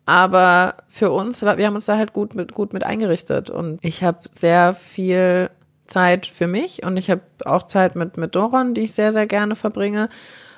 [0.06, 3.50] Aber für uns, wir haben uns da halt gut mit, gut mit eingerichtet.
[3.50, 5.50] Und ich habe sehr viel
[5.92, 9.28] Zeit für mich und ich habe auch Zeit mit, mit Doron, die ich sehr, sehr
[9.28, 10.10] gerne verbringe.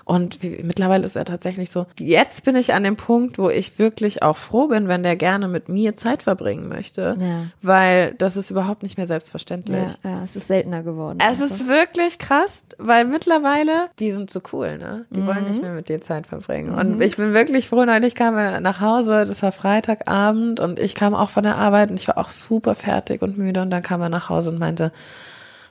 [0.05, 1.85] Und wie, mittlerweile ist er tatsächlich so.
[1.97, 5.47] Jetzt bin ich an dem Punkt, wo ich wirklich auch froh bin, wenn der gerne
[5.47, 7.45] mit mir Zeit verbringen möchte, Ja.
[7.61, 9.77] weil das ist überhaupt nicht mehr selbstverständlich.
[10.03, 11.19] Ja, ja, es ist seltener geworden.
[11.25, 15.05] Es ist wirklich krass, weil mittlerweile, die sind so cool, ne?
[15.11, 16.73] Die wollen nicht mehr mit dir Zeit verbringen.
[16.73, 20.95] Und ich bin wirklich froh, neulich kam er nach Hause, das war Freitagabend und ich
[20.95, 23.81] kam auch von der Arbeit und ich war auch super fertig und müde und dann
[23.81, 24.91] kam er nach Hause und meinte,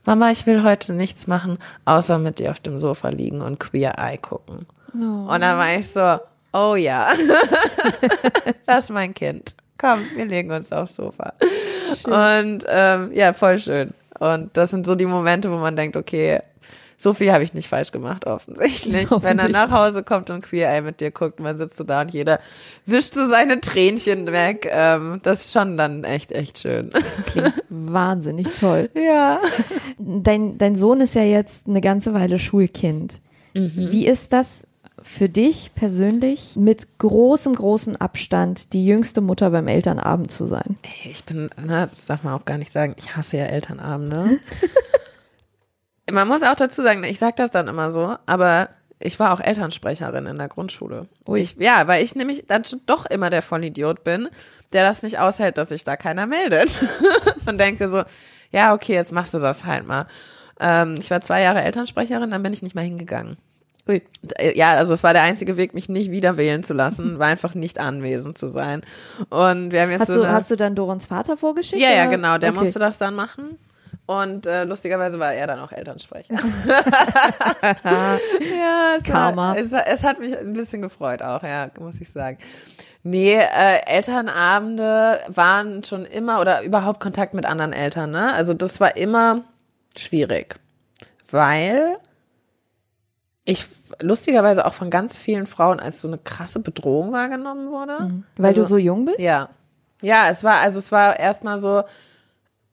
[0.04, 3.98] Mama, ich will heute nichts machen, außer mit dir auf dem Sofa liegen und Queer
[3.98, 4.66] Eye gucken.
[4.94, 6.18] Und dann war ich so,
[6.52, 7.08] oh ja,
[8.66, 9.54] das ist mein Kind.
[9.78, 11.32] Komm, wir legen uns aufs Sofa.
[12.04, 13.94] Und ähm, ja, voll schön.
[14.18, 16.40] Und das sind so die Momente, wo man denkt, okay,
[17.02, 19.10] so viel habe ich nicht falsch gemacht, offensichtlich.
[19.22, 22.02] Wenn er nach Hause kommt und Queer Eye mit dir guckt, man sitzt so da
[22.02, 22.38] und jeder
[22.86, 24.68] wischt so seine Tränchen weg.
[24.70, 26.90] Ähm, das ist schon dann echt, echt schön.
[27.26, 28.88] Klingt wahnsinnig toll.
[28.94, 29.40] ja.
[29.98, 33.20] Dein, dein Sohn ist ja jetzt eine ganze Weile Schulkind.
[33.54, 34.66] Wie ist das
[35.02, 40.78] für dich persönlich, mit großem, großem Abstand die jüngste Mutter beim Elternabend zu sein?
[41.04, 44.38] Ich bin, na, das darf man auch gar nicht sagen, ich hasse ja Elternabende.
[46.12, 48.68] man muss auch dazu sagen, ich sag das dann immer so, aber
[49.00, 51.08] ich war auch Elternsprecherin in der Grundschule.
[51.34, 54.28] Ich, ja, weil ich nämlich dann schon doch immer der Vollidiot bin,
[54.72, 56.80] der das nicht aushält, dass sich da keiner meldet.
[57.46, 58.04] Und denke so,
[58.52, 60.06] ja, okay, jetzt machst du das halt mal.
[60.60, 63.38] Ähm, ich war zwei Jahre Elternsprecherin, dann bin ich nicht mehr hingegangen.
[63.88, 64.00] Ui.
[64.54, 67.56] Ja, also es war der einzige Weg, mich nicht wieder wählen zu lassen, war einfach
[67.56, 68.82] nicht anwesend zu sein.
[69.30, 71.82] Und wir haben jetzt Hast so du, hast du dann Dorons Vater vorgeschickt?
[71.82, 72.60] ja, ja, genau, der Okay.
[72.60, 73.58] musste das dann machen.
[74.20, 76.34] Und äh, lustigerweise war er dann auch Elternsprecher.
[77.84, 78.18] ja,
[78.98, 79.50] es, Karma.
[79.50, 82.36] War, es, es hat mich ein bisschen gefreut auch, ja, muss ich sagen.
[83.02, 88.32] Nee, äh, Elternabende waren schon immer oder überhaupt Kontakt mit anderen Eltern, ne?
[88.34, 89.44] Also das war immer
[89.96, 90.56] schwierig,
[91.30, 91.96] weil
[93.44, 93.66] ich
[94.00, 98.22] lustigerweise auch von ganz vielen Frauen als so eine krasse Bedrohung wahrgenommen wurde.
[98.36, 99.20] Weil also, du so jung bist?
[99.20, 99.48] ja.
[100.04, 101.84] Ja, es war, also es war erstmal so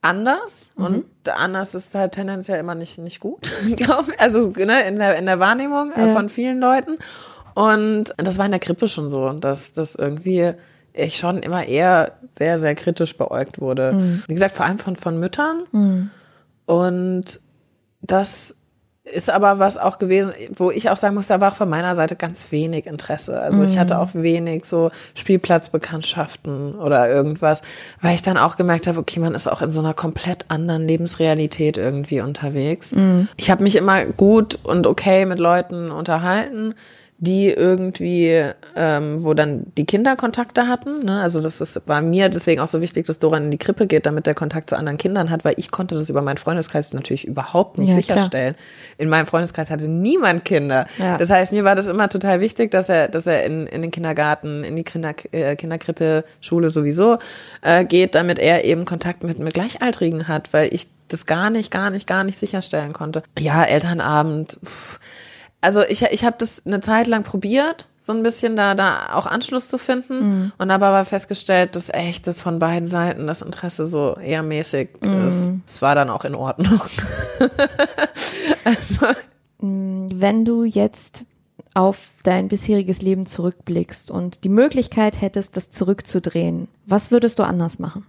[0.02, 4.20] anders und anders ist halt tendenziell immer nicht, nicht gut, glaube ich.
[4.20, 6.12] Also ne, in, der, in der Wahrnehmung äh, Ja.
[6.14, 6.98] von vielen Leuten.
[7.54, 10.52] Und das war in der Krippe schon so, dass das irgendwie
[10.92, 14.22] ich schon immer eher sehr, sehr kritisch beäugt wurde.
[14.26, 16.10] Wie gesagt, vor allem von, von Müttern.
[16.66, 17.40] Und
[18.00, 18.56] das
[19.12, 21.94] ist aber was auch gewesen, wo ich auch sagen muss, da war auch von meiner
[21.94, 23.40] Seite ganz wenig Interesse.
[23.40, 27.62] Also ich hatte auch wenig so Spielplatzbekanntschaften oder irgendwas,
[28.00, 30.86] weil ich dann auch gemerkt habe, okay, man ist auch in so einer komplett anderen
[30.86, 32.92] Lebensrealität irgendwie unterwegs.
[33.36, 36.74] Ich habe mich immer gut und okay mit Leuten unterhalten,
[37.22, 38.44] die irgendwie,
[38.74, 41.04] ähm, wo dann die Kinder Kontakte hatten.
[41.04, 41.20] Ne?
[41.20, 44.06] Also das ist, war mir deswegen auch so wichtig, dass Doran in die Krippe geht,
[44.06, 47.26] damit der Kontakt zu anderen Kindern hat, weil ich konnte das über meinen Freundeskreis natürlich
[47.26, 48.54] überhaupt nicht Ja, sicherstellen.
[48.96, 50.86] In meinem Freundeskreis hatte niemand Kinder.
[50.96, 51.18] Ja.
[51.18, 53.90] Das heißt, mir war das immer total wichtig, dass er, dass er in, in den
[53.90, 57.18] Kindergarten, in die Kinder, äh, Kinderkrippe, Schule sowieso
[57.60, 61.70] äh, geht, damit er eben Kontakt mit, mit Gleichaltrigen hat, weil ich das gar nicht,
[61.70, 63.22] gar nicht, gar nicht sicherstellen konnte.
[63.38, 64.58] Ja, Elternabend.
[64.64, 64.98] Pff.
[65.60, 69.26] Also ich, ich habe das eine Zeit lang probiert, so ein bisschen da, da auch
[69.26, 73.86] Anschluss zu finden und habe aber festgestellt, dass echt das von beiden Seiten das Interesse
[73.86, 74.88] so eher mäßig
[75.26, 75.50] ist.
[75.66, 76.80] Es war dann auch in Ordnung.
[78.64, 79.06] also
[79.58, 81.24] Wenn du jetzt
[81.74, 87.78] auf dein bisheriges Leben zurückblickst und die Möglichkeit hättest, das zurückzudrehen, was würdest du anders
[87.78, 88.06] machen?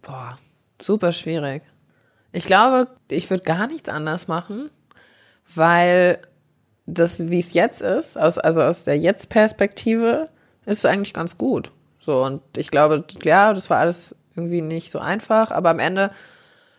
[0.00, 0.38] Boah,
[0.80, 1.62] super schwierig.
[2.32, 4.70] Ich glaube, ich würde gar nichts anders machen,
[5.54, 6.18] weil
[6.86, 10.28] das, wie es jetzt ist, aus, also aus der Jetzt-Perspektive,
[10.66, 11.72] ist es eigentlich ganz gut.
[12.00, 16.10] So, und ich glaube, ja, das war alles irgendwie nicht so einfach, aber am Ende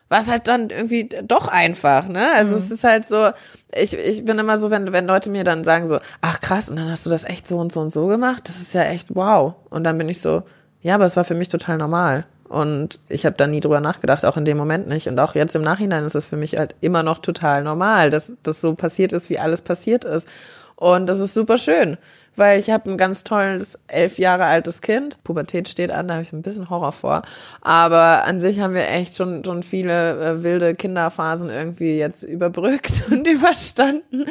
[0.10, 2.34] war es halt dann irgendwie doch einfach, ne?
[2.36, 3.30] Also es ist halt so,
[3.74, 6.76] ich, ich bin immer so, wenn, wenn Leute mir dann sagen so, ach krass, und
[6.76, 9.16] dann hast du das echt so und so und so gemacht, das ist ja echt
[9.16, 9.54] wow.
[9.70, 10.44] Und dann bin ich so,
[10.82, 12.26] ja, aber es war für mich total normal.
[12.52, 15.08] Und ich habe da nie drüber nachgedacht, auch in dem Moment nicht.
[15.08, 18.34] Und auch jetzt im Nachhinein ist es für mich halt immer noch total normal, dass
[18.44, 20.28] das so passiert ist, wie alles passiert ist.
[20.76, 21.98] Und das ist super schön,
[22.36, 25.24] weil ich habe ein ganz tolles, elf Jahre altes Kind.
[25.24, 27.22] Pubertät steht an, da habe ich ein bisschen Horror vor.
[27.62, 33.06] Aber an sich haben wir echt schon, schon viele äh, wilde Kinderphasen irgendwie jetzt überbrückt
[33.12, 34.26] und überstanden.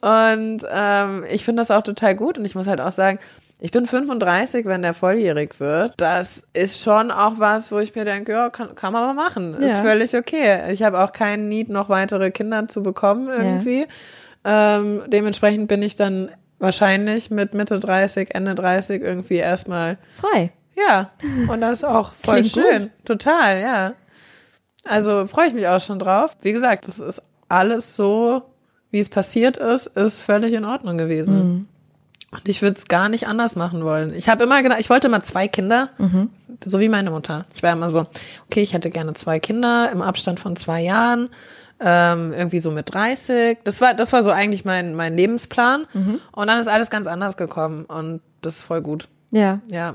[0.00, 2.36] Und ähm, ich finde das auch total gut.
[2.36, 3.20] Und ich muss halt auch sagen,
[3.60, 5.94] ich bin 35, wenn der volljährig wird.
[5.98, 9.54] Das ist schon auch was, wo ich mir denke, ja, kann, kann man mal machen.
[9.54, 9.82] Ist Ja.
[9.82, 10.72] völlig okay.
[10.72, 13.86] Ich habe auch keinen Need, noch weitere Kinder zu bekommen irgendwie.
[14.44, 20.52] Ähm, dementsprechend bin ich dann wahrscheinlich mit Mitte 30, Ende 30 irgendwie erstmal, Frei.
[20.74, 21.10] ja.
[21.48, 22.90] Und das ist auch voll Klingt schön.
[23.04, 23.92] Total, ja.
[24.84, 26.36] Also freue ich mich auch schon drauf.
[26.40, 28.42] Wie gesagt, das ist alles so,
[28.90, 31.68] wie es passiert ist, ist völlig in Ordnung gewesen.
[32.32, 34.14] Und ich würde es gar nicht anders machen wollen.
[34.14, 35.88] Ich habe immer gedacht, ich wollte immer zwei Kinder,
[36.64, 37.44] so wie meine Mutter.
[37.54, 38.06] Ich war immer so,
[38.46, 41.28] okay, ich hätte gerne zwei Kinder im Abstand von zwei Jahren,
[41.80, 43.58] ähm, irgendwie so mit 30.
[43.64, 45.86] Das war, das war so eigentlich mein, mein Lebensplan.
[46.32, 49.08] Und dann ist alles ganz anders gekommen und das ist voll gut.
[49.32, 49.94] Ja, Ja.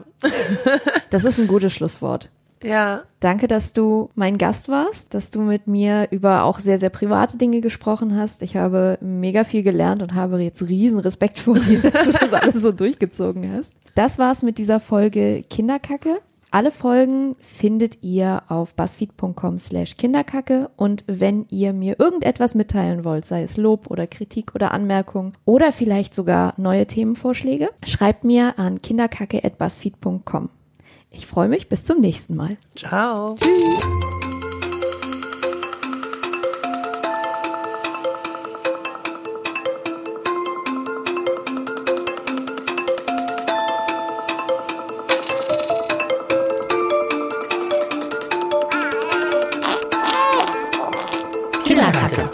[1.10, 2.30] das ist ein gutes Schlusswort.
[2.66, 3.04] Ja.
[3.20, 7.38] Danke, dass du mein Gast warst, dass du mit mir über auch sehr, sehr private
[7.38, 8.42] Dinge gesprochen hast.
[8.42, 12.34] Ich habe mega viel gelernt und habe jetzt riesen Respekt vor dir, dass du das
[12.34, 13.74] alles so durchgezogen hast.
[13.96, 16.20] Das war's mit dieser Folge Kinderkacke.
[16.52, 23.26] Alle Folgen findet ihr auf buzzfeed.com slash kinderkacke und wenn ihr mir irgendetwas mitteilen wollt,
[23.26, 28.82] sei es Lob oder Kritik oder Anmerkung oder vielleicht sogar neue Themenvorschläge, schreibt mir an
[28.82, 30.50] kinderkacke.buzzfeed.com.
[31.16, 32.58] Ich freue mich, bis zum nächsten Mal.
[32.76, 33.36] Ciao.
[51.66, 52.30] Kinderkacke.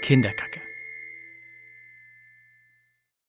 [0.00, 0.47] Kinderkacke.